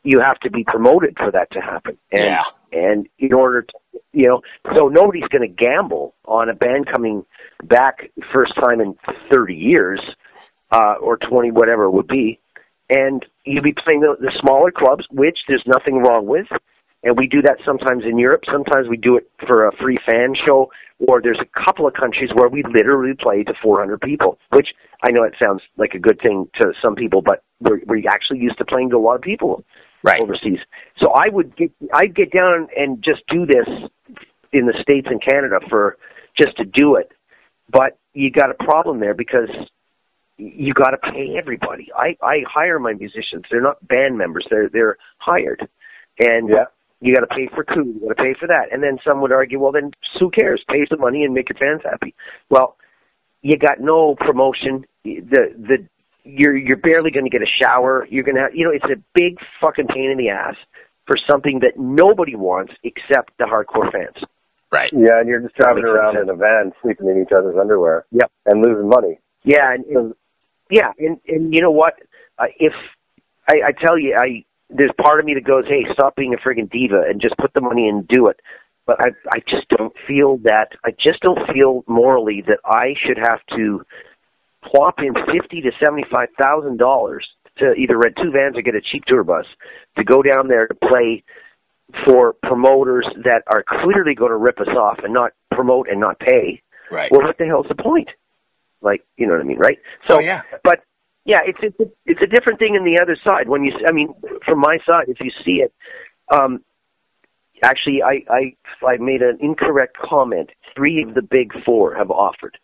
You 0.04 0.20
have 0.20 0.40
to 0.42 0.52
be 0.52 0.64
promoted 0.64 1.18
for 1.18 1.32
that 1.32 1.52
to 1.52 1.60
happen. 1.60 1.98
And, 2.12 2.24
Yeah. 2.24 2.44
And 2.72 3.08
in 3.18 3.34
order 3.34 3.64
to, 3.64 3.74
you 4.14 4.28
know, 4.28 4.42
so 4.78 4.88
nobody's 4.88 5.28
going 5.30 5.42
to 5.42 5.54
gamble 5.54 6.16
on 6.26 6.48
a 6.48 6.54
band 6.54 6.88
coming 6.92 7.26
back 7.64 8.12
first 8.32 8.54
time 8.56 8.80
in 8.80 8.96
30 9.32 9.56
years, 9.56 10.00
uh, 10.72 10.96
or 11.02 11.18
20, 11.18 11.52
whatever 11.52 11.86
it 11.86 11.92
would 11.92 12.08
be. 12.08 12.40
And 12.92 13.26
you'd 13.46 13.64
be 13.64 13.74
playing 13.74 14.02
the, 14.02 14.16
the 14.20 14.32
smaller 14.40 14.70
clubs, 14.70 15.06
which 15.12 15.40
there's 15.48 15.64
nothing 15.66 16.00
wrong 16.00 16.28
with. 16.28 16.48
And 17.04 17.18
we 17.18 17.26
do 17.26 17.42
that 17.42 17.58
sometimes 17.66 18.04
in 18.04 18.20
Europe. 18.20 18.44
Sometimes 18.52 18.88
we 18.88 18.98
do 18.98 19.16
it 19.16 19.32
for 19.48 19.66
a 19.66 19.76
free 19.78 19.98
fan 20.06 20.36
show, 20.36 20.70
or 21.00 21.22
there's 21.22 21.40
a 21.42 21.66
couple 21.66 21.88
of 21.88 21.94
countries 21.94 22.30
where 22.36 22.50
we 22.50 22.64
literally 22.64 23.16
play 23.20 23.44
to 23.44 23.54
400 23.64 24.00
people, 24.02 24.38
which 24.52 24.76
I 25.04 25.12
know 25.12 25.24
it 25.24 25.34
sounds 25.42 25.62
like 25.78 25.96
a 25.96 26.00
good 26.00 26.20
thing 26.22 26.48
to 26.62 26.74
some 26.80 26.96
people, 26.96 27.24
but 27.24 27.44
we're, 27.60 27.80
we're 27.88 28.08
actually 28.08 28.40
used 28.40 28.58
to 28.60 28.66
playing 28.66 28.92
to 28.92 28.98
a 28.98 29.00
lot 29.00 29.16
of 29.16 29.22
people 29.22 29.64
Right. 30.04 30.22
overseas. 30.22 30.60
So 30.98 31.12
I 31.12 31.30
would 31.30 31.56
get 31.56 31.72
I'd 31.94 32.16
get 32.16 32.32
down 32.32 32.68
and 32.76 33.04
just 33.04 33.22
do 33.28 33.46
this 33.46 33.68
in 34.52 34.66
the 34.66 34.74
states 34.82 35.08
and 35.10 35.22
Canada 35.22 35.60
for 35.70 35.98
just 36.36 36.58
to 36.58 36.66
do 36.66 36.96
it. 36.96 37.12
But 37.70 38.00
you 38.14 38.32
got 38.32 38.50
a 38.50 38.56
problem 38.56 39.00
there 39.00 39.14
because 39.14 39.50
you 40.42 40.74
got 40.74 40.92
to 40.92 40.98
pay 40.98 41.36
everybody. 41.38 41.90
I 41.96 42.18
I 42.22 42.44
hire 42.50 42.80
my 42.80 42.94
musicians. 42.94 43.44
They're 43.50 43.62
not 43.62 43.86
band 43.88 44.18
members. 44.18 44.46
They're 44.50 44.70
they're 44.70 44.98
hired, 45.20 45.68
and 46.20 46.50
Yeah. 46.50 46.66
you 47.00 47.14
got 47.14 47.22
to 47.22 47.28
pay 47.28 47.48
for 47.54 47.64
crew. 47.64 47.86
You 48.02 48.08
got 48.08 48.18
to 48.18 48.24
pay 48.24 48.34
for 48.40 48.48
that. 48.48 48.72
And 48.72 48.82
then 48.82 48.98
some 49.06 49.22
would 49.22 49.32
argue, 49.32 49.60
well, 49.60 49.72
then 49.72 49.92
who 50.20 50.30
cares? 50.32 50.64
Pay 50.68 50.86
some 50.90 51.00
money 51.00 51.24
and 51.24 51.34
make 51.34 51.50
your 51.50 51.58
fans 51.58 51.82
happy. 51.84 52.14
Well, 52.50 52.76
you 53.42 53.58
got 53.58 53.80
no 53.80 54.16
promotion. 54.16 54.86
The 55.04 55.54
the 55.58 55.88
you're 56.24 56.56
you're 56.58 56.78
barely 56.78 57.12
going 57.12 57.26
to 57.26 57.30
get 57.32 57.42
a 57.42 57.52
shower. 57.62 58.08
You're 58.10 58.24
going 58.24 58.36
to 58.36 58.42
have, 58.42 58.56
you 58.56 58.66
know 58.66 58.72
it's 58.72 58.86
a 58.86 59.02
big 59.14 59.38
fucking 59.62 59.88
pain 59.88 60.12
in 60.12 60.18
the 60.18 60.30
ass 60.30 60.56
for 61.08 61.16
something 61.30 61.60
that 61.60 61.78
nobody 61.78 62.36
wants 62.36 62.74
except 62.84 63.32
the 63.38 63.46
hardcore 63.46 63.92
fans. 63.92 64.24
Right. 64.72 64.92
Yeah, 64.94 65.20
and 65.20 65.28
you're 65.28 65.42
just 65.42 65.56
driving 65.56 65.84
around 65.84 66.14
sense. 66.16 66.24
in 66.24 66.30
a 66.30 66.36
van, 66.36 66.72
sleeping 66.82 67.08
in 67.10 67.22
each 67.22 67.32
other's 67.36 67.58
underwear. 67.60 68.06
Yep. 68.12 68.32
And 68.46 68.64
losing 68.64 68.88
money. 68.88 69.20
Yeah, 69.44 69.74
and, 69.74 69.84
and 69.86 70.14
yeah, 70.72 70.92
and 70.98 71.20
and 71.28 71.54
you 71.54 71.62
know 71.62 71.72
what? 71.72 71.96
Uh, 72.40 72.46
if 72.60 72.74
I, 73.48 73.68
I 73.68 73.72
tell 73.72 74.00
you, 74.00 74.16
I 74.18 74.46
there's 74.70 74.92
part 75.00 75.20
of 75.20 75.26
me 75.26 75.34
that 75.34 75.44
goes, 75.44 75.66
hey, 75.68 75.86
stop 75.94 76.16
being 76.16 76.34
a 76.34 76.38
friggin' 76.38 76.72
diva 76.72 77.04
and 77.08 77.22
just 77.22 77.38
put 77.38 77.54
the 77.54 77.62
money 77.62 77.88
in 77.88 77.98
and 77.98 78.08
do 78.08 78.28
it. 78.28 78.40
But 78.86 79.00
I 79.00 79.10
I 79.32 79.40
just 79.48 79.68
don't 79.70 79.94
feel 80.08 80.38
that. 80.44 80.70
I 80.84 80.92
just 80.92 81.22
don't 81.22 81.40
feel 81.54 81.84
morally 81.88 82.44
that 82.48 82.60
I 82.66 82.96
should 83.06 83.18
have 83.18 83.40
to 83.56 83.86
plop 84.64 85.00
in 85.00 85.14
fifty 85.32 85.62
to 85.62 85.72
seventy 85.84 86.06
five 86.10 86.30
thousand 86.42 86.78
dollars 86.78 87.30
to 87.58 87.74
either 87.74 87.98
rent 87.98 88.18
two 88.22 88.32
vans 88.32 88.58
or 88.58 88.62
get 88.62 88.76
a 88.76 88.82
cheap 88.82 89.06
tour 89.06 89.24
bus 89.24 89.46
to 89.96 90.04
go 90.04 90.22
down 90.22 90.48
there 90.48 90.68
to 90.68 90.74
play 90.74 91.24
for 92.06 92.34
promoters 92.44 93.06
that 93.24 93.44
are 93.48 93.64
clearly 93.68 94.16
going 94.16 94.32
to 94.32 94.38
rip 94.38 94.60
us 94.60 94.70
off 94.70 95.00
and 95.04 95.14
not 95.14 95.34
promote 95.52 95.90
and 95.90 96.00
not 96.00 96.20
pay. 96.20 96.62
Right. 96.90 97.12
Well, 97.12 97.22
what 97.22 97.38
the 97.38 97.46
hell's 97.46 97.68
the 97.68 97.76
point? 97.76 98.10
Like, 98.82 99.06
you 99.18 99.28
know 99.28 99.34
what 99.34 99.42
I 99.42 99.46
mean, 99.46 99.60
right? 99.60 99.78
So, 100.08 100.16
Oh, 100.18 100.20
yeah. 100.20 100.42
but 100.64 100.80
yeah, 101.26 101.40
it's 101.46 101.60
it's 101.62 101.80
a, 101.80 101.86
it's 102.06 102.22
a 102.22 102.28
different 102.28 102.60
thing 102.60 102.76
in 102.76 102.84
the 102.84 103.00
other 103.02 103.16
side. 103.28 103.48
When 103.48 103.64
you, 103.64 103.74
I 103.88 103.92
mean, 103.92 104.14
from 104.46 104.60
my 104.60 104.78
side, 104.86 105.06
if 105.08 105.20
you 105.20 105.32
see 105.46 105.62
it, 105.62 105.72
um, 106.34 106.64
actually, 107.64 108.02
I 108.02 108.24
I 108.30 108.56
I 108.86 108.98
made 108.98 109.22
an 109.22 109.38
incorrect 109.40 109.98
comment. 109.98 110.50
Three 110.76 111.04
of 111.08 111.14
the 111.14 111.22
big 111.22 111.54
four 111.64 111.94
have 111.96 112.10
offered 112.10 112.58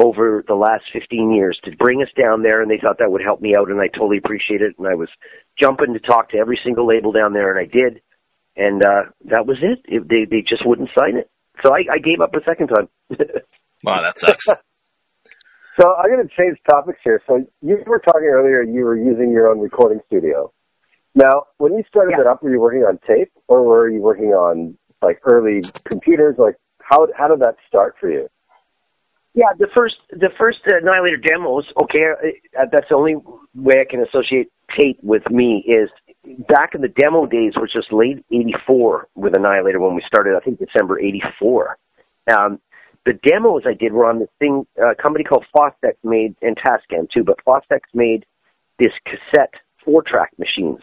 over 0.00 0.44
the 0.46 0.54
last 0.54 0.84
15 0.92 1.32
years 1.32 1.58
to 1.64 1.74
bring 1.76 2.02
us 2.02 2.08
down 2.16 2.42
there, 2.42 2.62
and 2.62 2.70
they 2.70 2.78
thought 2.78 2.98
that 2.98 3.10
would 3.10 3.22
help 3.22 3.40
me 3.40 3.54
out, 3.58 3.68
and 3.68 3.80
I 3.80 3.88
totally 3.88 4.18
appreciate 4.18 4.62
it. 4.62 4.74
And 4.78 4.86
I 4.86 4.94
was 4.94 5.08
jumping 5.58 5.92
to 5.94 5.98
talk 5.98 6.30
to 6.30 6.36
every 6.38 6.60
single 6.62 6.86
label 6.86 7.10
down 7.10 7.32
there, 7.32 7.50
and 7.50 7.58
I 7.58 7.64
did, 7.72 8.00
and 8.54 8.84
uh, 8.84 9.02
that 9.24 9.46
was 9.46 9.58
it. 9.62 9.80
it 9.86 10.08
they 10.08 10.24
they 10.24 10.42
just 10.42 10.64
wouldn't 10.66 10.90
sign 10.96 11.16
it, 11.16 11.30
so 11.64 11.74
I, 11.74 11.84
I 11.94 11.98
gave 11.98 12.20
up 12.20 12.34
a 12.34 12.44
second 12.44 12.68
time. 12.68 12.88
Wow, 13.84 14.02
that 14.02 14.18
sucks. 14.18 14.48
So 15.80 15.94
I'm 15.94 16.10
going 16.10 16.26
to 16.26 16.34
change 16.34 16.58
topics 16.68 16.98
here. 17.04 17.22
So 17.26 17.44
you 17.62 17.78
were 17.86 18.00
talking 18.00 18.26
earlier, 18.26 18.62
you 18.62 18.84
were 18.84 18.96
using 18.96 19.30
your 19.30 19.48
own 19.48 19.60
recording 19.60 20.00
studio. 20.06 20.52
Now, 21.14 21.44
when 21.58 21.74
you 21.74 21.84
started 21.88 22.12
Yeah. 22.12 22.22
it 22.22 22.26
up, 22.26 22.42
were 22.42 22.50
you 22.50 22.60
working 22.60 22.82
on 22.82 22.98
tape 23.06 23.30
or 23.46 23.62
were 23.62 23.88
you 23.88 24.00
working 24.00 24.32
on 24.34 24.76
like 25.02 25.20
early 25.24 25.60
computers? 25.84 26.36
Like 26.38 26.56
how 26.80 27.06
how 27.16 27.28
did 27.28 27.40
that 27.40 27.56
start 27.66 27.94
for 28.00 28.10
you? 28.10 28.28
Yeah, 29.34 29.46
the 29.58 29.68
first 29.74 29.96
the 30.10 30.30
first 30.38 30.58
Annihilator 30.66 31.16
demos. 31.16 31.64
Okay, 31.82 32.04
uh, 32.58 32.64
that's 32.72 32.88
the 32.88 32.96
only 32.96 33.16
way 33.54 33.80
I 33.80 33.84
can 33.88 34.02
associate 34.02 34.50
tape 34.76 34.98
with 35.02 35.22
me 35.30 35.64
is 35.66 35.90
back 36.48 36.74
in 36.74 36.80
the 36.80 36.88
demo 36.88 37.26
days, 37.26 37.52
which 37.56 37.72
was 37.74 37.86
late 37.92 38.24
'84 38.32 39.08
with 39.14 39.36
Annihilator 39.36 39.80
when 39.80 39.94
we 39.94 40.02
started. 40.06 40.36
I 40.36 40.40
think 40.40 40.58
December 40.58 40.98
'84. 40.98 41.78
Um, 42.36 42.60
the 43.08 43.14
demos 43.14 43.62
I 43.66 43.72
did 43.72 43.94
were 43.94 44.04
on 44.04 44.18
this 44.18 44.28
thing, 44.38 44.66
a 44.76 44.94
company 44.94 45.24
called 45.24 45.46
Fostex 45.56 45.94
made, 46.04 46.36
and 46.42 46.58
Tascam 46.58 47.08
too, 47.10 47.24
but 47.24 47.42
Fostex 47.42 47.80
made 47.94 48.26
this 48.78 48.92
cassette 49.06 49.54
four 49.82 50.02
track 50.02 50.30
machines, 50.38 50.80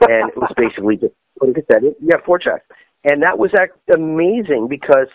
and 0.00 0.30
it 0.30 0.36
was 0.36 0.50
basically 0.56 0.96
just 0.96 1.12
put 1.38 1.50
a 1.50 1.52
cassette 1.52 1.84
in. 1.84 1.94
Yeah, 2.00 2.16
four 2.24 2.38
tracks, 2.38 2.64
and 3.04 3.22
that 3.22 3.38
was 3.38 3.50
act- 3.58 3.76
amazing 3.94 4.68
because 4.70 5.08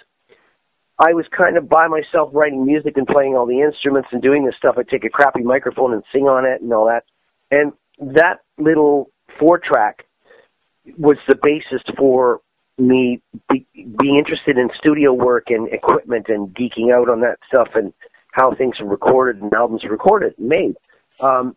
I 1.00 1.14
was 1.14 1.26
kind 1.36 1.58
of 1.58 1.68
by 1.68 1.88
myself 1.88 2.30
writing 2.32 2.64
music 2.64 2.96
and 2.96 3.08
playing 3.08 3.36
all 3.36 3.48
the 3.48 3.62
instruments 3.62 4.10
and 4.12 4.22
doing 4.22 4.46
this 4.46 4.56
stuff. 4.56 4.76
I'd 4.78 4.88
take 4.88 5.04
a 5.04 5.10
crappy 5.10 5.42
microphone 5.42 5.94
and 5.94 6.04
sing 6.14 6.28
on 6.28 6.46
it 6.46 6.62
and 6.62 6.72
all 6.72 6.86
that. 6.86 7.06
And 7.50 7.74
that 8.14 8.42
little 8.60 9.10
four 9.40 9.58
track 9.58 10.06
was 10.96 11.18
the 11.28 11.40
basis 11.42 11.82
for 11.98 12.42
me 12.78 13.22
be, 13.50 13.66
being 13.74 14.18
interested 14.18 14.58
in 14.58 14.70
studio 14.78 15.14
work 15.14 15.46
and 15.50 15.68
equipment 15.74 16.28
and 16.30 16.50
geeking 16.56 16.94
out 16.94 17.10
on 17.10 17.22
that 17.22 17.38
stuff 17.48 17.70
and 17.76 17.94
how 18.32 18.54
things 18.54 18.80
are 18.80 18.86
recorded 18.86 19.42
and 19.42 19.54
albums 19.54 19.84
recorded 19.84 20.34
and 20.38 20.48
made. 20.48 20.76
Um, 21.20 21.56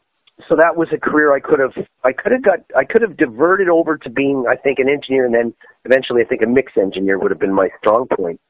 so 0.48 0.57
that 0.57 0.77
was 0.77 0.88
a 0.92 0.98
career 0.98 1.33
I 1.33 1.40
could 1.40 1.61
have 1.61 1.74
I 2.03 2.12
could 2.12 2.33
have 2.33 2.42
got 2.42 2.59
I 2.77 2.85
could 2.85 3.03
have 3.03 3.16
diverted 3.16 3.68
over 3.68 3.96
to 3.98 4.11
being 4.11 4.44
I 4.48 4.57
think 4.57 4.81
an 4.81 4.88
engineer 4.88 5.24
and 5.24 5.35
then 5.35 5.55
eventually 5.85 6.22
I 6.22 6.24
think 6.24 6.42
a 6.42 6.46
mix 6.46 6.72
engineer 6.77 7.18
would 7.18 7.31
have 7.31 7.38
been 7.38 7.55
my 7.55 7.68
strong 7.79 8.09
point. 8.09 8.40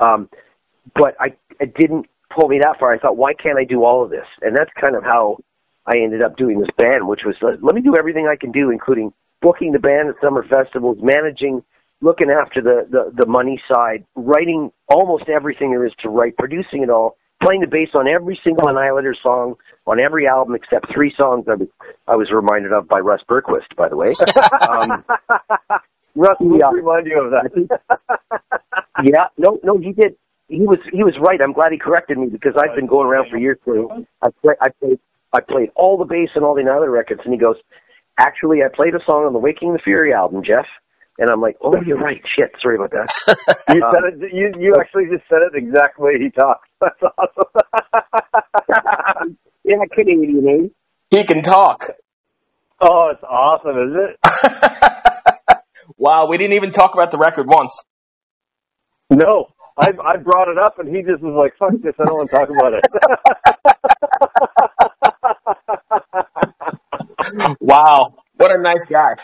Um, 0.00 0.30
but 0.94 1.16
I 1.20 1.34
it 1.60 1.74
didn't 1.74 2.06
pull 2.34 2.48
me 2.48 2.58
that 2.62 2.78
far. 2.80 2.92
I 2.92 2.98
thought, 2.98 3.16
why 3.16 3.34
can't 3.34 3.58
I 3.58 3.64
do 3.64 3.84
all 3.84 4.02
of 4.02 4.10
this? 4.10 4.26
And 4.40 4.56
that's 4.56 4.70
kind 4.80 4.96
of 4.96 5.04
how 5.04 5.38
I 5.86 5.98
ended 5.98 6.22
up 6.22 6.36
doing 6.36 6.60
this 6.60 6.70
band, 6.78 7.06
which 7.06 7.20
was 7.24 7.36
let, 7.42 7.62
let 7.62 7.74
me 7.74 7.82
do 7.82 7.94
everything 7.96 8.26
I 8.26 8.36
can 8.36 8.50
do, 8.50 8.70
including 8.70 9.12
booking 9.42 9.72
the 9.72 9.78
band 9.78 10.08
at 10.08 10.14
summer 10.22 10.44
festivals, 10.48 10.98
managing, 11.02 11.62
looking 12.04 12.28
after 12.30 12.60
the, 12.60 12.86
the 12.90 13.24
the 13.24 13.26
money 13.26 13.60
side, 13.72 14.04
writing 14.14 14.70
almost 14.88 15.24
everything 15.28 15.70
there 15.70 15.86
is 15.86 15.92
to 16.02 16.08
write, 16.10 16.36
producing 16.36 16.82
it 16.82 16.90
all, 16.90 17.16
playing 17.42 17.62
the 17.62 17.66
bass 17.66 17.88
on 17.94 18.06
every 18.06 18.38
single 18.44 18.68
Annihilator 18.68 19.16
song 19.22 19.54
on 19.86 19.98
every 19.98 20.26
album 20.28 20.54
except 20.54 20.92
three 20.94 21.12
songs 21.16 21.46
I 21.50 21.54
was 21.54 21.68
I 22.06 22.16
was 22.16 22.30
reminded 22.30 22.72
of 22.72 22.86
by 22.88 23.00
Russ 23.00 23.22
Bergquist, 23.28 23.74
by 23.76 23.88
the 23.88 23.96
way. 23.96 24.14
Um, 24.70 25.04
Russ, 26.16 26.36
Yeah. 26.40 26.70
remind 26.72 27.06
you 27.06 27.20
of 27.20 27.30
that. 27.32 27.50
yeah, 29.02 29.26
no, 29.36 29.58
no, 29.64 29.78
he 29.78 29.92
did. 29.92 30.14
He 30.48 30.60
was 30.60 30.78
he 30.92 31.02
was 31.02 31.14
right. 31.20 31.40
I'm 31.40 31.52
glad 31.52 31.72
he 31.72 31.78
corrected 31.78 32.18
me 32.18 32.26
because 32.28 32.52
I've 32.56 32.76
been 32.76 32.86
going 32.86 33.06
around 33.08 33.30
for 33.30 33.38
years. 33.38 33.58
Saying, 33.66 34.06
I 34.22 34.28
play, 34.42 34.54
I 34.60 34.68
played, 34.80 34.98
I 35.32 35.40
played 35.40 35.70
all 35.74 35.96
the 35.98 36.04
bass 36.04 36.30
and 36.34 36.44
all 36.44 36.54
the 36.54 36.62
other 36.70 36.90
records, 36.90 37.22
and 37.24 37.32
he 37.32 37.38
goes, 37.40 37.56
actually, 38.18 38.58
I 38.62 38.68
played 38.74 38.94
a 38.94 39.00
song 39.04 39.24
on 39.24 39.32
the 39.32 39.38
Waking 39.38 39.72
the 39.72 39.78
Fury 39.80 40.12
album, 40.12 40.42
Jeff. 40.44 40.66
And 41.18 41.30
I'm 41.30 41.40
like, 41.40 41.56
oh, 41.62 41.74
you're 41.86 41.98
right. 41.98 42.20
Shit, 42.36 42.50
sorry 42.60 42.76
about 42.76 42.90
that. 42.90 43.08
you 43.74 43.82
Um, 43.82 43.94
said 43.94 44.04
it. 44.22 44.32
You 44.34 44.52
you 44.58 44.74
actually 44.80 45.04
just 45.12 45.22
said 45.28 45.42
it 45.46 45.52
the 45.52 45.58
exact 45.58 45.98
way 45.98 46.18
he 46.18 46.30
talks. 46.30 46.68
That's 46.80 47.00
awesome. 47.16 47.50
yeah, 49.64 49.76
Canadian, 49.92 50.48
eh? 50.48 50.68
He 51.16 51.24
can 51.24 51.40
talk. 51.42 51.88
oh, 52.80 53.10
it's 53.12 53.22
awesome, 53.22 53.76
isn't 53.78 54.10
it? 54.10 54.18
wow, 55.96 56.26
we 56.28 56.36
didn't 56.38 56.54
even 56.54 56.72
talk 56.72 56.94
about 56.94 57.10
the 57.12 57.18
record 57.18 57.46
once. 57.46 57.84
No, 59.10 59.48
I 59.78 59.90
I 60.04 60.16
brought 60.16 60.48
it 60.48 60.58
up 60.58 60.78
and 60.80 60.88
he 60.88 61.02
just 61.02 61.22
was 61.22 61.34
like, 61.38 61.56
"Fuck 61.58 61.80
this! 61.82 61.94
I 62.00 62.04
don't 62.04 62.14
want 62.14 62.30
to 62.30 62.36
talk 62.36 62.48
about 62.50 62.72
it." 62.74 62.84
Wow, 67.60 68.14
what 68.36 68.50
a 68.52 68.60
nice 68.60 68.84
guy. 68.90 69.14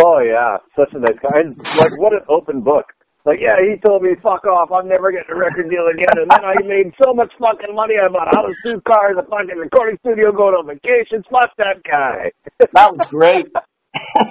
Oh 0.00 0.20
yeah, 0.20 0.58
such 0.76 0.94
a 0.94 0.98
nice 0.98 1.18
guy. 1.22 1.40
And, 1.40 1.56
like, 1.56 1.98
what 1.98 2.12
an 2.12 2.24
open 2.28 2.62
book. 2.62 2.86
Like, 3.24 3.38
yeah, 3.40 3.54
he 3.62 3.78
told 3.86 4.02
me, 4.02 4.10
fuck 4.20 4.44
off, 4.46 4.72
I'm 4.72 4.88
never 4.88 5.12
getting 5.12 5.30
a 5.30 5.38
record 5.38 5.70
deal 5.70 5.86
again. 5.86 6.10
And 6.18 6.28
then 6.28 6.44
I 6.44 6.58
made 6.66 6.92
so 7.02 7.14
much 7.14 7.30
fucking 7.38 7.74
money, 7.74 7.94
I 7.94 8.08
bought 8.08 8.34
a 8.34 8.36
house, 8.36 8.54
two 8.66 8.80
cars, 8.80 9.16
a 9.16 9.22
fucking 9.22 9.56
recording 9.56 9.96
studio, 10.04 10.32
going 10.32 10.54
on 10.54 10.66
vacation. 10.66 11.22
Fuck 11.30 11.54
that 11.58 11.82
guy. 11.86 12.32
That 12.72 12.92
was 12.92 13.06
great. 13.06 13.46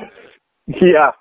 yeah. 0.68 1.12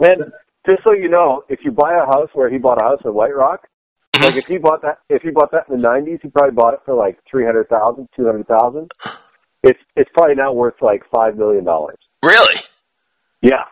And 0.00 0.32
just 0.66 0.82
so 0.82 0.92
you 0.92 1.08
know, 1.08 1.44
if 1.48 1.60
you 1.64 1.70
buy 1.70 1.94
a 1.94 2.06
house 2.06 2.30
where 2.34 2.50
he 2.50 2.58
bought 2.58 2.82
a 2.82 2.84
house 2.84 3.00
in 3.04 3.14
White 3.14 3.34
Rock, 3.34 3.68
mm-hmm. 4.14 4.24
like 4.24 4.36
if 4.36 4.46
he 4.46 4.58
bought 4.58 4.82
that, 4.82 4.98
if 5.08 5.22
he 5.22 5.30
bought 5.30 5.52
that 5.52 5.68
in 5.70 5.80
the 5.80 5.86
'90s, 5.86 6.18
he 6.22 6.28
probably 6.28 6.54
bought 6.54 6.74
it 6.74 6.80
for 6.84 6.94
like 6.94 7.18
three 7.30 7.44
hundred 7.44 7.68
thousand, 7.68 8.08
two 8.16 8.26
hundred 8.26 8.48
thousand. 8.48 8.90
It's 9.62 9.78
it's 9.94 10.10
probably 10.12 10.34
now 10.34 10.52
worth 10.52 10.82
like 10.82 11.02
five 11.14 11.36
million 11.36 11.64
dollars. 11.64 11.98
Really? 12.22 12.60
Yeah. 13.46 13.62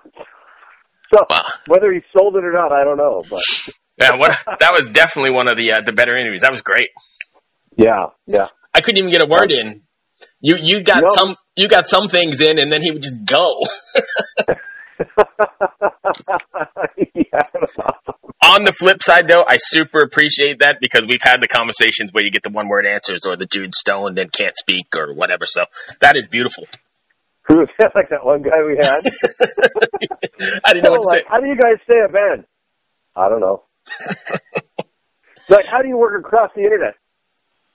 So 1.13 1.21
Wow. 1.29 1.45
whether 1.67 1.93
he 1.93 2.01
sold 2.17 2.37
it 2.37 2.45
or 2.45 2.53
not, 2.53 2.71
I 2.73 2.85
don't 2.85 2.97
know. 2.97 3.23
But 3.29 3.41
Yeah, 4.01 4.17
what, 4.17 4.37
that 4.61 4.73
was 4.77 4.89
definitely 4.89 5.33
one 5.33 5.49
of 5.49 5.57
the 5.57 5.73
uh, 5.73 5.81
the 5.85 5.93
better 5.93 6.17
interviews. 6.17 6.43
That 6.43 6.51
was 6.53 6.63
great. 6.63 6.91
yeah, 7.77 8.07
yeah. 8.27 8.49
I 8.75 8.81
couldn't 8.81 8.99
even 8.99 9.11
get 9.11 9.23
a 9.23 9.27
word 9.29 9.51
in. 9.53 9.83
You 10.41 10.57
you 10.61 10.83
got 10.83 11.03
No. 11.03 11.09
some 11.15 11.37
you 11.57 11.69
got 11.69 11.87
some 11.87 12.09
things 12.09 12.41
in, 12.41 12.59
and 12.59 12.71
then 12.73 12.83
he 12.83 12.91
would 12.91 13.03
just 13.03 13.25
go. 13.25 13.61
yeah, 17.15 17.43
it 17.55 17.61
was 17.61 17.73
awesome. 17.79 18.15
On 18.45 18.65
the 18.65 18.73
flip 18.73 19.03
side, 19.03 19.27
though, 19.27 19.45
I 19.47 19.57
super 19.59 20.01
appreciate 20.01 20.59
that 20.61 20.77
because 20.81 21.07
we've 21.09 21.23
had 21.23 21.39
the 21.41 21.49
conversations 21.49 22.11
where 22.13 22.25
you 22.25 22.31
get 22.31 22.43
the 22.43 22.51
one 22.51 22.69
word 22.69 22.87
answers 22.87 23.23
or 23.27 23.37
the 23.37 23.47
dude 23.47 23.75
stoned 23.75 24.19
and 24.19 24.31
can't 24.31 24.57
speak 24.57 24.87
or 24.97 25.15
whatever. 25.15 25.47
So 25.47 25.63
that 26.01 26.17
is 26.17 26.27
beautiful. 26.27 26.65
Who 27.49 27.59
was 27.59 27.69
that? 27.79 27.93
Like 27.95 28.09
that 28.09 28.25
one 28.25 28.43
guy 28.43 28.63
we 28.67 28.77
had. 28.81 29.05
I 30.65 30.73
didn't 30.73 30.85
know 30.85 30.93
what 30.93 31.03
to 31.03 31.09
like, 31.09 31.19
say. 31.21 31.25
how 31.29 31.41
do 31.41 31.47
you 31.47 31.57
guys 31.57 31.77
stay 31.85 32.01
a 32.05 32.09
band? 32.11 32.45
I 33.15 33.29
don't 33.29 33.41
know. 33.41 33.65
like, 35.49 35.67
how 35.67 35.83
do 35.83 35.89
you 35.89 35.99
work 35.99 36.19
across 36.25 36.51
the 36.57 36.63
internet? 36.63 36.95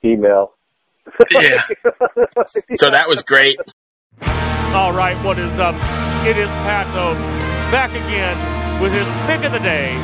Email. 0.04 0.54
Yeah. 1.32 1.62
So 2.76 2.90
that 2.90 3.06
was 3.08 3.24
great. 3.24 3.60
All 4.74 4.94
right, 4.94 5.18
what 5.24 5.38
is 5.38 5.52
up? 5.60 5.76
It 6.26 6.38
is 6.38 6.50
Pathos 6.66 7.18
back 7.72 7.92
again 7.92 8.82
with 8.82 8.92
his 8.92 9.08
pick 9.28 9.46
of 9.46 9.52
the 9.52 9.60
day 9.60 9.96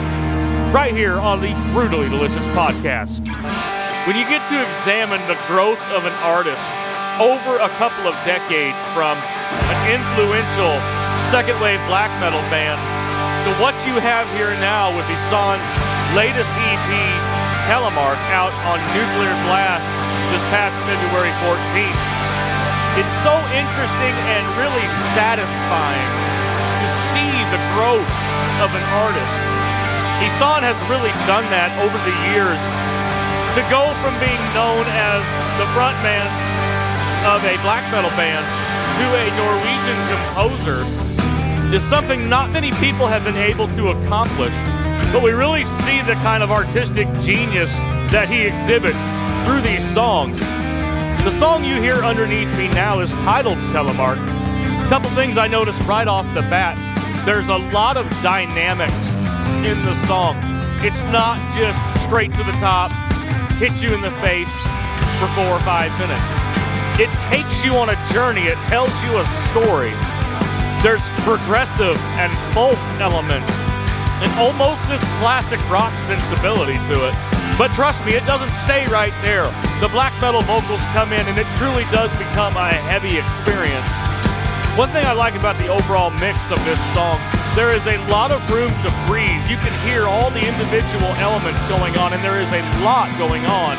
right 0.71 0.93
here 0.93 1.13
on 1.13 1.41
the 1.41 1.53
Brutally 1.73 2.09
Delicious 2.09 2.45
podcast. 2.47 3.25
When 4.07 4.15
you 4.15 4.25
get 4.25 4.47
to 4.49 4.67
examine 4.67 5.25
the 5.27 5.37
growth 5.47 5.79
of 5.91 6.05
an 6.05 6.13
artist 6.21 6.61
over 7.19 7.63
a 7.63 7.71
couple 7.79 8.11
of 8.11 8.15
decades 8.27 8.75
from 8.91 9.15
an 9.15 9.79
influential 9.87 10.75
second 11.31 11.55
wave 11.63 11.79
black 11.87 12.11
metal 12.19 12.43
band 12.51 12.75
to 13.47 13.55
what 13.63 13.71
you 13.87 13.95
have 14.03 14.27
here 14.35 14.51
now 14.59 14.91
with 14.91 15.07
Ihsahn's 15.07 15.63
latest 16.11 16.51
EP, 16.67 16.91
Telemark, 17.71 18.19
out 18.35 18.51
on 18.67 18.83
Nuclear 18.91 19.31
Blast 19.47 19.87
this 20.35 20.43
past 20.51 20.75
February 20.83 21.31
14th. 21.39 22.01
It's 22.99 23.15
so 23.23 23.35
interesting 23.55 24.15
and 24.35 24.43
really 24.59 24.87
satisfying 25.15 26.11
to 26.83 26.87
see 27.15 27.31
the 27.47 27.61
growth 27.79 28.15
of 28.59 28.75
an 28.75 28.85
artist. 28.91 29.35
Ihsahn 30.19 30.67
has 30.67 30.75
really 30.91 31.15
done 31.23 31.47
that 31.47 31.71
over 31.79 31.95
the 31.95 32.15
years 32.35 32.59
to 33.55 33.63
go 33.71 33.87
from 34.03 34.19
being 34.19 34.43
known 34.51 34.83
as 34.99 35.23
the 35.55 35.67
frontman 35.71 36.54
of 37.25 37.43
a 37.43 37.57
black 37.63 37.91
metal 37.91 38.11
band 38.11 38.45
to 39.01 39.05
a 39.17 39.25
Norwegian 39.35 39.97
composer 40.13 40.85
is 41.73 41.83
something 41.83 42.29
not 42.29 42.51
many 42.51 42.71
people 42.73 43.07
have 43.07 43.23
been 43.23 43.35
able 43.35 43.67
to 43.69 43.87
accomplish. 43.87 44.53
But 45.11 45.23
we 45.23 45.31
really 45.31 45.65
see 45.65 46.01
the 46.03 46.13
kind 46.21 46.43
of 46.43 46.51
artistic 46.51 47.07
genius 47.21 47.73
that 48.13 48.29
he 48.29 48.43
exhibits 48.43 49.01
through 49.43 49.61
these 49.61 49.83
songs. 49.83 50.39
The 51.25 51.31
song 51.31 51.65
you 51.65 51.81
hear 51.81 51.95
underneath 51.95 52.55
me 52.59 52.67
now 52.69 52.99
is 52.99 53.11
titled 53.25 53.57
Telemark. 53.73 54.21
A 54.85 54.89
couple 54.89 55.09
things 55.11 55.35
I 55.39 55.47
noticed 55.47 55.81
right 55.87 56.07
off 56.07 56.31
the 56.35 56.41
bat. 56.41 56.77
There's 57.25 57.47
a 57.47 57.57
lot 57.73 57.97
of 57.97 58.07
dynamics 58.21 58.93
in 59.65 59.81
the 59.81 59.95
song. 60.05 60.37
It's 60.85 61.01
not 61.09 61.39
just 61.57 61.81
straight 62.05 62.35
to 62.35 62.43
the 62.43 62.53
top, 62.61 62.91
hit 63.53 63.81
you 63.81 63.95
in 63.95 64.01
the 64.01 64.11
face 64.21 64.53
for 65.17 65.25
four 65.33 65.47
or 65.47 65.59
five 65.61 65.89
minutes. 65.97 66.44
It 66.95 67.11
takes 67.27 67.59
you 67.59 67.75
on 67.75 67.91
a 67.91 67.99
journey, 68.15 68.47
it 68.47 68.55
tells 68.71 68.95
you 69.03 69.19
a 69.19 69.25
story. 69.51 69.91
There's 70.79 71.03
progressive 71.27 71.99
and 72.15 72.31
folk 72.55 72.79
elements 73.03 73.51
and 74.23 74.31
almost 74.39 74.79
this 74.87 75.03
classic 75.19 75.59
rock 75.67 75.91
sensibility 76.07 76.79
to 76.87 76.95
it. 77.03 77.15
But 77.59 77.75
trust 77.75 77.99
me, 78.07 78.15
it 78.15 78.23
doesn't 78.23 78.55
stay 78.55 78.87
right 78.87 79.11
there. 79.19 79.51
The 79.83 79.91
black 79.91 80.15
metal 80.23 80.39
vocals 80.47 80.79
come 80.95 81.11
in 81.11 81.19
and 81.27 81.35
it 81.35 81.47
truly 81.59 81.83
does 81.91 82.15
become 82.15 82.55
a 82.55 82.71
heavy 82.87 83.19
experience. 83.19 83.91
One 84.79 84.87
thing 84.95 85.03
I 85.03 85.11
like 85.11 85.35
about 85.35 85.59
the 85.59 85.67
overall 85.67 86.15
mix 86.15 86.47
of 86.47 86.63
this 86.63 86.79
song, 86.95 87.19
there 87.59 87.75
is 87.75 87.83
a 87.91 87.99
lot 88.07 88.31
of 88.31 88.39
room 88.47 88.71
to 88.87 88.89
breathe. 89.03 89.43
You 89.51 89.59
can 89.59 89.75
hear 89.83 90.07
all 90.07 90.31
the 90.31 90.47
individual 90.47 91.11
elements 91.19 91.59
going 91.67 91.99
on, 91.99 92.15
and 92.15 92.23
there 92.23 92.39
is 92.39 92.47
a 92.55 92.63
lot 92.87 93.11
going 93.19 93.43
on 93.47 93.75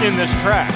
in 0.00 0.16
this 0.16 0.32
track. 0.40 0.72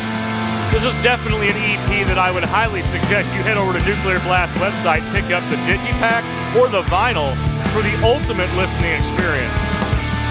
This 0.71 0.85
is 0.85 0.95
definitely 1.03 1.49
an 1.49 1.57
EP 1.57 2.07
that 2.07 2.19
I 2.19 2.31
would 2.31 2.45
highly 2.45 2.83
suggest 2.93 3.33
you 3.33 3.41
head 3.41 3.57
over 3.57 3.73
to 3.73 3.83
Nuclear 3.89 4.21
Blast 4.21 4.53
website, 4.61 5.01
pick 5.17 5.33
up 5.33 5.43
the 5.49 5.57
digipack 5.65 6.23
or 6.61 6.69
the 6.69 6.85
vinyl 6.93 7.33
for 7.73 7.81
the 7.81 7.97
ultimate 8.05 8.53
listening 8.53 8.93
experience. 8.93 9.53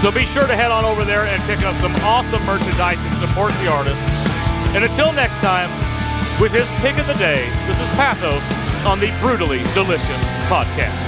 So 0.00 0.14
be 0.14 0.24
sure 0.24 0.46
to 0.46 0.54
head 0.54 0.70
on 0.70 0.86
over 0.86 1.04
there 1.04 1.26
and 1.26 1.42
pick 1.42 1.66
up 1.66 1.74
some 1.82 1.94
awesome 2.06 2.40
merchandise 2.46 3.02
and 3.02 3.14
support 3.18 3.50
the 3.58 3.66
artist. 3.66 4.00
And 4.78 4.86
until 4.86 5.10
next 5.12 5.36
time, 5.42 5.68
with 6.40 6.52
his 6.52 6.70
pick 6.86 6.96
of 6.98 7.06
the 7.10 7.18
day, 7.18 7.42
this 7.66 7.78
is 7.82 7.88
Pathos 7.98 8.46
on 8.86 9.00
the 9.00 9.10
Brutally 9.20 9.66
Delicious 9.74 10.22
podcast. 10.46 11.07